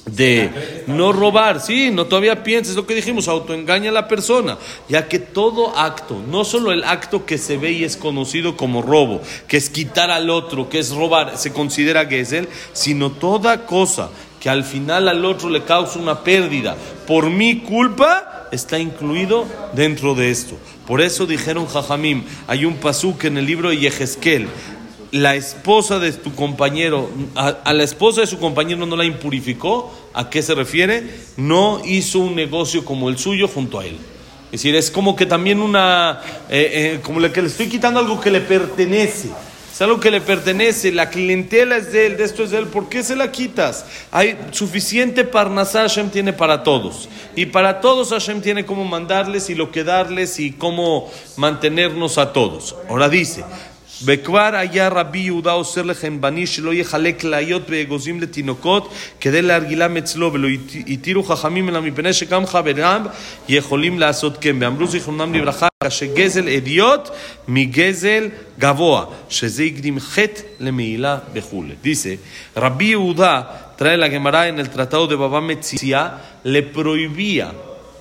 de 0.07 0.51
no 0.89 1.13
robar, 1.13 1.61
sí, 1.61 1.93
no 1.93 2.07
todavía 2.07 2.43
pienses 2.43 2.75
lo 2.75 2.85
que 2.85 2.97
dijimos, 2.97 3.29
autoengaña 3.29 3.91
a 3.91 3.93
la 3.93 4.09
persona, 4.09 4.59
ya 4.89 5.07
que 5.07 5.21
todo 5.21 5.77
acto, 5.79 6.21
no 6.29 6.45
solo 6.45 6.73
el 6.73 6.83
acto 6.83 7.27
que 7.27 7.39
se 7.39 7.59
ve 7.59 7.73
y 7.73 7.85
es 7.85 7.97
conocido 7.97 8.57
como 8.57 8.83
robo, 8.83 9.21
que 9.47 9.57
es 9.57 9.71
quitar 9.71 10.11
al 10.11 10.31
otro, 10.31 10.69
que 10.69 10.81
es 10.81 10.91
robar, 10.91 11.37
se 11.37 11.53
considera 11.53 12.07
Gesel, 12.07 12.49
sino 12.73 13.13
toda 13.13 13.67
cosa 13.67 14.11
al 14.49 14.65
final 14.65 15.09
al 15.09 15.25
otro 15.25 15.51
le 15.51 15.65
causa 15.65 15.99
una 15.99 16.23
pérdida 16.23 16.77
por 17.07 17.31
mi 17.31 17.61
culpa, 17.61 18.49
está 18.53 18.79
incluido 18.79 19.47
dentro 19.75 20.15
de 20.15 20.31
esto. 20.31 20.57
Por 20.87 21.01
eso 21.01 21.27
dijeron 21.27 21.67
Jajamim, 21.67 22.25
hay 22.47 22.65
un 22.65 22.77
pasuk 22.77 23.25
en 23.25 23.39
el 23.39 23.47
libro 23.47 23.71
de 23.71 23.79
Yehezkel, 23.79 24.49
la 25.11 25.37
esposa 25.37 25.99
de 25.99 26.13
tu 26.13 26.35
compañero, 26.35 27.11
a, 27.35 27.73
la 27.73 27.83
esposa 27.83 28.21
de 28.21 28.27
su 28.27 28.39
compañero 28.39 28.85
no 28.87 28.97
la 28.97 29.05
impurificó, 29.05 29.95
¿a 30.13 30.29
qué 30.29 30.43
se 30.43 30.55
refiere? 30.55 31.09
No 31.37 31.81
hizo 31.85 32.19
un 32.19 32.35
negocio 32.35 32.85
como 32.85 33.09
el 33.09 33.19
suyo 33.19 33.49
junto 33.49 33.81
a 33.81 33.87
él. 33.87 33.97
Es 34.47 34.63
decir, 34.63 34.75
es 34.75 34.91
como 34.91 35.15
que 35.15 35.27
también 35.27 35.61
una, 35.61 36.21
eh, 36.49 37.01
eh, 37.05 37.31
que 37.33 37.43
le 37.43 37.49
estoy 37.49 37.69
quitando 37.69 38.01
algo 38.01 38.21
que 38.21 38.31
le 38.31 38.41
pertenece. 38.41 39.29
Es 39.79 39.83
algo 39.83 40.01
que 40.01 40.11
le 40.11 40.21
pertenece, 40.21 40.91
la 40.91 41.09
clientela 41.09 41.77
es 41.77 41.93
de 41.93 42.07
él, 42.07 42.17
de 42.17 42.25
esto 42.25 42.43
es 42.43 42.51
de 42.51 42.59
él, 42.59 42.67
¿por 42.67 42.89
qué 42.89 43.05
se 43.05 43.15
la 43.15 43.31
quitas? 43.31 43.87
Hay 44.11 44.37
suficiente 44.51 45.23
parnasá 45.23 45.83
Hashem 45.83 46.11
tiene 46.11 46.33
para 46.33 46.65
todos. 46.65 47.09
Y 47.37 47.47
para 47.47 47.81
todos 47.81 48.11
Hashem 48.11 48.41
tiene 48.41 48.67
cómo 48.67 48.85
mandarles 48.85 49.51
y 49.51 49.55
lo 49.55 49.71
que 49.71 49.85
darles 49.85 50.41
y 50.41 50.51
cómo 50.51 51.09
mantenernos 51.37 52.19
a 52.19 52.33
todos. 52.33 52.75
Ahora 52.89 53.09
dice, 53.09 53.45
וכבר 54.05 54.51
היה 54.53 54.89
רבי 54.89 55.19
יהודה 55.19 55.53
אוסר 55.53 55.83
לכם 55.83 56.21
בני 56.21 56.47
שלא 56.47 56.75
יחלק 56.75 57.21
כליות 57.21 57.63
ואגוזים 57.69 58.21
לתינוקות 58.21 58.95
כדי 59.21 59.43
להרגילם 59.43 59.97
אצלו 59.97 60.33
ולא 60.33 60.49
התירו 60.87 61.23
חכמים 61.23 61.69
אלא 61.69 61.81
מפני 61.81 62.13
שגם 62.13 62.47
חבריו 62.47 63.01
יכולים 63.49 63.99
לעשות 63.99 64.39
כן 64.41 64.57
ואמרו 64.61 64.87
זיכרונם 64.87 65.35
לברכה 65.35 65.69
שגזל 65.89 66.49
אדיוט 66.49 67.09
מגזל 67.49 68.29
גבוה 68.59 69.05
שזה 69.29 69.63
הקדים 69.63 70.01
חטא 70.01 70.41
למעילה 70.61 71.19
וכולי. 71.35 71.75
dice 71.85 72.17
רבי 72.57 72.85
יהודה 72.85 73.43
en 73.81 74.59
el 74.59 74.71
tratado 74.71 75.07
de 75.07 75.15
Baba 75.15 75.41
Metzia 75.41 76.19
le 76.43 76.63
prohibía 76.63 77.53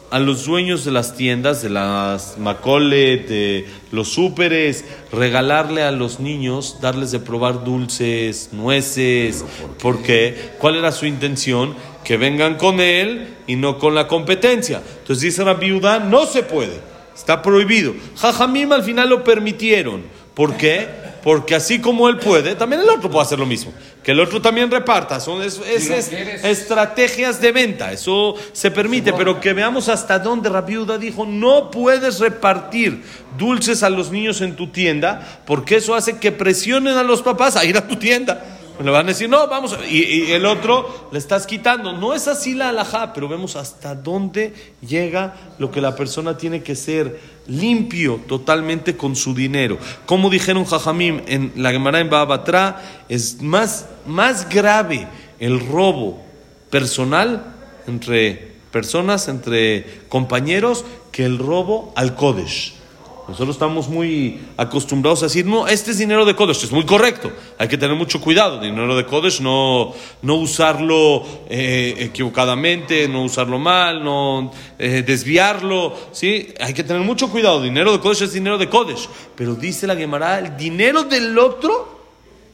a 0.10 0.20
los 0.20 0.46
dueños 0.46 0.86
de 0.86 0.92
las 0.92 1.16
tiendas, 1.16 1.62
de 1.62 1.70
las 1.70 2.38
Macolet, 2.38 3.28
de 3.28 3.68
los 3.92 4.10
súperes, 4.10 4.86
regalarle 5.12 5.84
a 5.84 5.92
los 5.92 6.20
niños, 6.20 6.78
darles 6.82 7.12
de 7.12 7.20
probar 7.20 7.64
dulces, 7.64 8.50
nueces. 8.54 9.44
¿Por 9.82 10.02
qué? 10.02 10.52
¿Cuál 10.60 10.76
era 10.76 10.92
su 10.92 11.06
intención? 11.06 11.76
que 12.08 12.16
vengan 12.16 12.56
con 12.56 12.80
él 12.80 13.36
y 13.48 13.58
no 13.58 13.78
con 13.78 13.94
la 13.94 14.08
competencia. 14.08 14.82
Entonces 15.00 15.24
dice 15.24 15.44
la 15.44 15.56
viuda, 15.56 16.00
no 16.00 16.26
se 16.26 16.42
puede, 16.42 16.80
está 17.14 17.42
prohibido. 17.42 17.94
Jajamim 18.16 18.72
al 18.72 18.82
final 18.82 19.10
lo 19.10 19.26
permitieron. 19.26 20.04
¿Por 20.34 20.56
qué? 20.56 20.88
Porque 21.22 21.54
así 21.54 21.80
como 21.82 22.08
él 22.08 22.16
puede, 22.16 22.56
también 22.56 22.82
el 22.82 22.88
otro 22.88 23.12
puede 23.12 23.26
hacer 23.26 23.40
lo 23.40 23.46
mismo. 23.46 23.74
Que 24.08 24.14
el 24.14 24.22
otro 24.22 24.42
también 24.42 24.72
reparta. 24.72 25.20
Son 25.20 25.42
es- 25.42 25.60
es- 25.68 25.90
es- 25.90 26.14
estrategias 26.46 27.42
de 27.42 27.52
venta. 27.52 27.92
Eso 27.92 28.36
se 28.54 28.72
permite. 28.72 29.12
Pero 29.12 29.42
que 29.42 29.52
veamos 29.52 29.90
hasta 29.90 30.18
dónde 30.18 30.50
la 30.50 30.62
viuda 30.62 30.98
dijo, 30.98 31.26
no 31.26 31.70
puedes 31.72 32.20
repartir 32.22 33.04
dulces 33.38 33.84
a 33.84 33.90
los 33.90 34.10
niños 34.10 34.40
en 34.40 34.56
tu 34.56 34.68
tienda, 34.68 35.42
porque 35.46 35.76
eso 35.76 35.94
hace 35.94 36.20
que 36.20 36.32
presionen 36.32 36.96
a 36.98 37.04
los 37.04 37.22
papás 37.22 37.58
a 37.58 37.66
ir 37.66 37.76
a 37.76 37.86
tu 37.86 37.98
tienda. 37.98 38.46
Le 38.82 38.92
van 38.92 39.08
a 39.08 39.10
decir, 39.10 39.28
no, 39.28 39.46
vamos. 39.48 39.74
a-". 39.74 39.86
Y, 39.86 40.04
y 40.04 40.32
el 40.32 40.46
otro 40.46 41.10
le 41.12 41.20
estás 41.20 41.46
quitando. 41.46 41.92
No 41.92 42.14
es 42.14 42.30
así 42.30 42.54
la 42.54 42.70
alajá, 42.70 43.12
pero 43.12 43.28
vemos 43.28 43.58
hasta 43.58 43.94
dónde 43.94 44.54
llega 44.88 45.36
lo 45.60 45.70
que 45.70 45.82
la 45.82 45.96
persona 45.98 46.38
tiene 46.38 46.64
que 46.64 46.76
ser 46.76 47.20
limpio 47.48 48.22
totalmente 48.28 48.96
con 48.96 49.16
su 49.16 49.34
dinero. 49.34 49.78
Como 50.06 50.30
dijeron 50.30 50.66
Jajamim 50.66 51.22
en 51.28 51.54
la 51.56 51.72
Gemara 51.72 52.00
en 52.00 52.10
Babatra, 52.10 52.82
es 53.10 53.42
más, 53.42 53.88
más 54.06 54.50
grave 54.50 55.08
el 55.40 55.60
robo 55.60 56.22
personal 56.70 57.56
entre 57.88 58.54
personas, 58.72 59.28
entre 59.28 60.02
compañeros, 60.10 60.86
que 61.12 61.26
el 61.26 61.38
robo 61.38 61.94
al 61.96 62.16
Kodesh. 62.16 62.77
Nosotros 63.28 63.56
estamos 63.58 63.90
muy 63.90 64.40
acostumbrados 64.56 65.22
a 65.22 65.26
decir, 65.26 65.46
no, 65.46 65.68
este 65.68 65.92
es 65.92 65.98
dinero 65.98 66.24
de 66.24 66.34
Kodesh, 66.34 66.64
es 66.64 66.72
muy 66.72 66.86
correcto, 66.86 67.30
hay 67.58 67.68
que 67.68 67.78
tener 67.78 67.98
mucho 67.98 68.22
cuidado, 68.22 68.62
dinero 68.62 68.96
de 68.96 69.06
Kodesh, 69.06 69.42
no, 69.42 69.94
no 70.22 70.36
usarlo 70.36 71.26
eh, 71.50 71.96
equivocadamente, 72.00 73.06
no 73.10 73.24
usarlo 73.24 73.60
mal, 73.60 74.02
no 74.02 74.54
eh, 74.80 75.04
desviarlo, 75.06 75.94
¿sí? 76.14 76.54
Hay 76.62 76.74
que 76.74 76.86
tener 76.86 77.02
mucho 77.02 77.30
cuidado, 77.30 77.62
dinero 77.62 77.92
de 77.92 78.00
Kodesh 78.00 78.22
es 78.22 78.32
dinero 78.32 78.58
de 78.58 78.70
Kodesh, 78.70 79.10
pero 79.36 79.56
dice 79.56 79.88
la 79.88 79.96
Gemara, 79.98 80.40
el 80.40 80.56
dinero 80.56 81.04
del 81.04 81.38
otro 81.38 82.00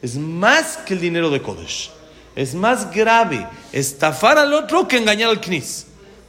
es 0.01 0.17
más 0.17 0.77
que 0.77 0.95
el 0.95 1.01
dinero 1.01 1.29
de 1.29 1.39
Kodesh, 1.39 1.91
es 2.35 2.55
más 2.55 2.91
grave 2.91 3.45
estafar 3.71 4.39
al 4.39 4.51
otro 4.53 4.87
que 4.87 4.97
engañar 4.97 5.29
al 5.29 5.39
Knis. 5.39 5.85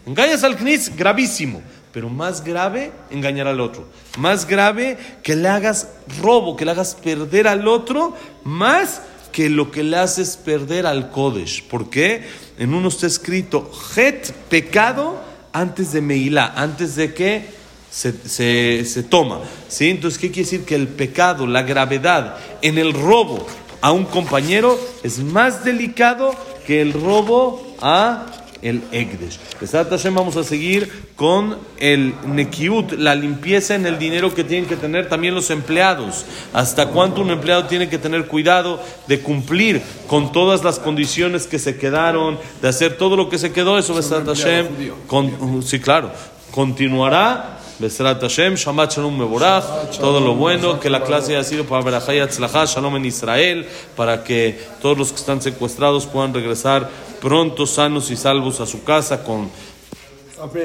Engañas 0.06 0.44
al 0.44 0.54
Knis, 0.56 0.94
gravísimo. 0.94 1.62
Pero 1.94 2.08
más 2.10 2.42
grave, 2.44 2.90
engañar 3.10 3.46
al 3.46 3.60
otro. 3.60 3.86
Más 4.18 4.46
grave 4.46 4.98
que 5.22 5.36
le 5.36 5.48
hagas 5.48 5.88
robo, 6.20 6.56
que 6.56 6.64
le 6.64 6.72
hagas 6.72 6.96
perder 6.96 7.46
al 7.48 7.68
otro, 7.68 8.14
más 8.42 9.00
que 9.30 9.48
lo 9.48 9.70
que 9.70 9.84
le 9.84 9.96
haces 9.96 10.36
perder 10.36 10.86
al 10.86 11.10
Kodesh. 11.10 11.62
¿Por 11.68 11.88
qué? 11.90 12.24
En 12.58 12.74
uno 12.74 12.88
está 12.88 13.06
escrito, 13.06 13.70
Het, 13.96 14.32
pecado, 14.48 15.20
antes 15.52 15.92
de 15.92 16.00
Meilá, 16.00 16.52
antes 16.56 16.96
de 16.96 17.14
que 17.14 17.46
se, 17.90 18.12
se- 18.28 18.84
se 18.84 19.02
toma. 19.04 19.40
¿sí? 19.68 19.90
Entonces, 19.90 20.18
¿qué 20.18 20.32
quiere 20.32 20.50
decir? 20.50 20.64
Que 20.64 20.74
el 20.74 20.88
pecado, 20.88 21.46
la 21.46 21.62
gravedad 21.62 22.36
en 22.60 22.76
el 22.78 22.92
robo 22.92 23.46
a 23.80 23.92
un 23.92 24.04
compañero 24.04 24.78
es 25.04 25.20
más 25.20 25.64
delicado 25.64 26.34
que 26.66 26.80
el 26.82 26.92
robo 26.92 27.76
a 27.80 28.26
el 28.64 28.82
Egdesh. 28.90 29.38
Hashem, 29.70 30.14
vamos 30.14 30.36
a 30.36 30.42
seguir 30.42 30.90
con 31.14 31.56
el 31.78 32.14
Nekiut, 32.26 32.92
la 32.92 33.14
limpieza 33.14 33.74
en 33.76 33.86
el 33.86 33.98
dinero 33.98 34.34
que 34.34 34.42
tienen 34.42 34.68
que 34.68 34.74
tener 34.76 35.08
también 35.08 35.34
los 35.34 35.50
empleados. 35.50 36.24
Hasta 36.52 36.88
cuánto 36.88 37.20
un 37.20 37.30
empleado 37.30 37.66
tiene 37.66 37.88
que 37.88 37.98
tener 37.98 38.26
cuidado 38.26 38.80
de 39.06 39.20
cumplir 39.20 39.82
con 40.08 40.32
todas 40.32 40.64
las 40.64 40.78
condiciones 40.78 41.46
que 41.46 41.58
se 41.58 41.76
quedaron, 41.76 42.38
de 42.62 42.68
hacer 42.68 42.96
todo 42.96 43.16
lo 43.16 43.28
que 43.28 43.38
se 43.38 43.52
quedó. 43.52 43.78
Eso, 43.78 43.94
Besat 43.94 44.26
Hashem, 44.26 44.66
con- 45.06 45.62
sí, 45.62 45.78
claro, 45.78 46.10
continuará. 46.50 47.60
Besrat 47.76 48.20
Hashem, 48.20 48.54
Shabbat 48.54 48.92
Shalom 48.94 49.18
Meborach, 49.18 49.98
todo 49.98 50.20
lo 50.20 50.34
bueno, 50.36 50.78
que 50.78 50.88
la 50.88 51.02
clase 51.02 51.34
haya 51.34 51.42
sido 51.42 51.64
para 51.64 51.82
Berajá 51.82 52.14
y 52.14 52.20
Atzlajá, 52.20 52.66
Shalom 52.66 52.94
en 52.96 53.04
Israel, 53.04 53.66
para 53.96 54.22
que 54.22 54.56
todos 54.80 54.96
los 54.96 55.10
que 55.10 55.16
están 55.16 55.42
secuestrados 55.42 56.06
puedan 56.06 56.32
regresar 56.32 56.88
pronto, 57.24 57.66
sanos 57.66 58.10
y 58.10 58.16
salvos 58.16 58.60
a 58.60 58.66
su 58.66 58.84
casa 58.84 59.24
con 59.24 59.48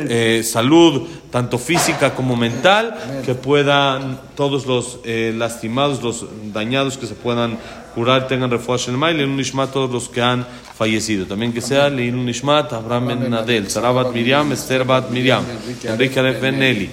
eh, 0.09 0.41
salud, 0.43 1.07
tanto 1.31 1.57
física 1.57 2.13
como 2.13 2.35
mental, 2.35 3.23
que 3.25 3.33
puedan 3.33 4.19
todos 4.35 4.65
los 4.65 4.99
eh, 5.05 5.33
lastimados, 5.33 6.03
los 6.03 6.25
dañados 6.51 6.97
que 6.97 7.07
se 7.07 7.15
puedan 7.15 7.57
curar, 7.95 8.27
tengan 8.27 8.51
refuerzo 8.51 8.89
en 8.89 8.95
el 8.95 8.99
mail, 8.99 9.23
un 9.23 9.37
Nishmat 9.37 9.71
todos 9.71 9.89
los 9.89 10.09
que 10.09 10.21
han 10.21 10.45
fallecido. 10.75 11.25
También 11.27 11.53
que 11.53 11.61
sea 11.61 11.89
Leilun 11.89 12.25
Nishmat, 12.25 12.73
Abraham 12.73 13.07
Ben 13.07 13.29
Nadel, 13.29 13.69
Sarabat 13.69 14.11
Miriam, 14.11 14.51
Esther 14.51 14.83
Bat 14.83 15.11
Miriam, 15.11 15.45
Enrique 15.85 16.19
Aref 16.19 16.41
Ben. 16.41 16.89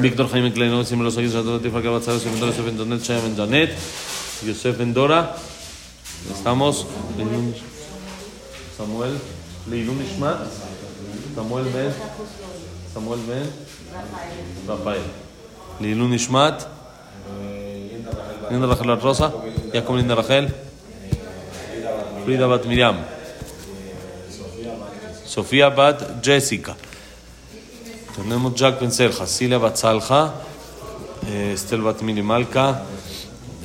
Víctor 0.00 0.28
Jaime 0.30 0.52
Klein, 0.52 0.84
siempre 0.84 1.04
los 1.04 1.16
oídos 1.16 1.34
a 1.36 1.42
todos, 1.42 1.62
Tifa 1.62 1.80
Kabat 1.80 2.02
Sara, 2.02 2.18
Yosef 2.18 2.62
Ben 2.62 2.76
Dora, 2.76 3.72
Yosef 4.44 4.76
Ben 4.76 4.92
Donet, 4.92 5.32
Shaya 6.34 6.52
Ben 7.16 7.54
Samuel, 8.76 9.14
Leilun 9.70 9.98
Nishmat, 9.98 10.38
Samuel 11.34 11.64
Ben, 11.72 11.92
Samuel 12.92 13.20
Ben, 13.28 13.46
Rafael. 14.66 15.02
Leilun 15.80 16.10
Nishmat, 16.10 16.66
Linda 18.50 18.66
Rachel 18.66 19.00
Rosa, 19.00 19.32
Jacob 19.72 19.96
Linda 19.96 20.16
Rachel, 20.16 20.48
Frida 22.24 22.48
Bat 22.48 22.66
Miriam, 22.66 22.96
Sofía 25.24 25.70
Bat 25.70 26.20
Jessica. 26.20 26.74
Tenemos 28.16 28.54
Jack 28.54 28.80
Ben 28.80 28.90
Serja, 28.90 29.26
Cilia 29.26 29.58
Bat 29.58 29.76
eh, 31.28 31.52
Estel 31.52 31.80
Bat 31.80 32.02
Mini 32.02 32.22
Malca, 32.22 32.82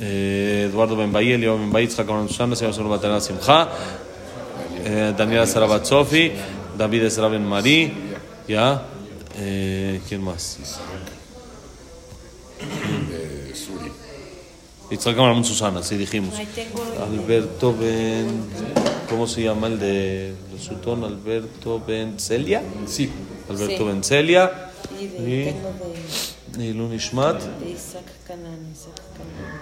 eh, 0.00 0.68
Eduardo 0.68 0.96
Ben 0.96 1.12
Bahía, 1.12 1.36
Leo 1.36 1.58
Ben 1.58 1.72
Bahía, 1.72 1.88
Itzhak 1.88 2.06
Ben 2.06 2.28
Susana, 2.28 2.54
Señor 2.54 2.74
Solo 2.74 2.88
Batana 2.88 3.20
Simcha, 3.20 3.68
eh, 4.90 5.14
Daniela 5.16 5.46
Sara 5.46 5.66
Bat 5.66 5.84
Sofi, 5.84 6.32
David 6.76 7.04
Esra 7.04 7.28
Ben 7.28 7.44
Marí, 7.46 7.92
ya, 8.48 8.82
eh, 9.36 10.00
¿quién 10.08 10.22
más? 10.22 10.58
Itzhak 14.90 15.16
Ben 15.16 15.44
Susana, 15.44 15.82
sí 15.84 15.96
dijimos. 15.96 16.34
Alberto 17.00 17.76
Ben, 17.78 18.26
¿cómo 19.08 19.26
se 19.28 19.42
llama 19.44 19.68
el 19.68 19.78
de 19.78 20.34
los 20.52 20.62
Sutón? 20.64 21.04
Alberto 21.04 21.80
Ben 21.86 22.18
Celia. 22.18 22.60
Sí. 22.86 23.08
Alberto 23.48 23.76
Sí. 23.78 23.84
Ben 23.84 24.02
Celia. 24.02 24.70
y 25.00 25.06
de, 25.06 25.40
Y- 25.40 25.44
tengo 25.44 25.72
de, 26.58 26.66
Y 26.66 26.72
Lunishmat. 26.72 27.40
de 27.40 27.70
Isaac 27.70 28.04
Canán, 28.26 28.58
Isaac 28.72 29.00
Canán. 29.16 29.60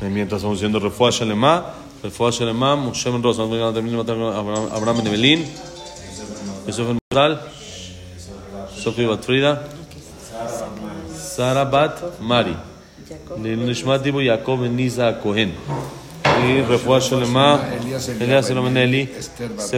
Mientras 0.00 0.38
estamos 0.38 0.58
diciendo 0.58 0.80
Refuah 0.80 1.10
Shalema, 1.10 1.74
Refuah 2.02 2.30
Shalema, 2.30 2.76
Moshe 2.76 3.10
Ben 3.10 3.22
Rosa, 3.22 3.42
Abraham 3.44 5.02
Ben 5.04 5.46
Yosef 6.66 6.86
Ben 6.86 6.98
Mudal, 7.10 7.40
Sofía 8.76 9.08
Bat 9.08 9.24
Frida, 9.24 9.62
Sara 11.16 11.64
Bat 11.64 12.20
Mari, 12.20 12.56
Jacob. 13.08 13.38
Lunishmat 13.38 14.02
Dibu 14.02 14.20
Jacob 14.20 14.60
Ben 14.60 14.76
Niza 14.76 15.20
Cohen. 15.22 15.52
Y 16.46 16.62
Refuah 16.62 17.00
Shalema, 17.00 17.60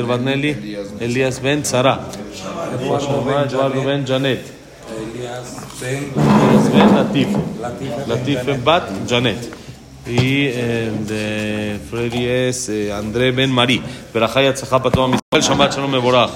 Bat 0.08 0.20
Nelly, 0.20 0.76
Elias 1.00 1.40
Ben 1.40 1.64
Sara. 1.64 2.00
Refuah 2.72 3.00
Shalema, 3.00 3.44
Eduardo 3.44 3.84
Ben 3.84 4.04
Janet. 4.04 4.40
Elías 4.86 5.54
Ben 5.82 6.94
Latif. 6.94 7.28
Latif 7.60 8.06
Latif 8.06 8.64
Bat 8.64 9.06
Janet. 9.06 9.55
Y 10.08 10.46
eh, 10.46 10.92
de 11.08 11.80
Freddy 11.90 12.26
es 12.26 12.68
eh, 12.68 12.92
André 12.92 13.32
Ben 13.32 13.50
Marí. 13.50 13.82
Berajá 14.14 14.42
y 14.42 14.46
Atzajá 14.46 14.78
para 14.80 14.92
toda 14.92 15.08
mi 15.08 15.18
Shabbat 15.32 15.74
Shalom 15.74 15.90
Meborach. 15.90 16.30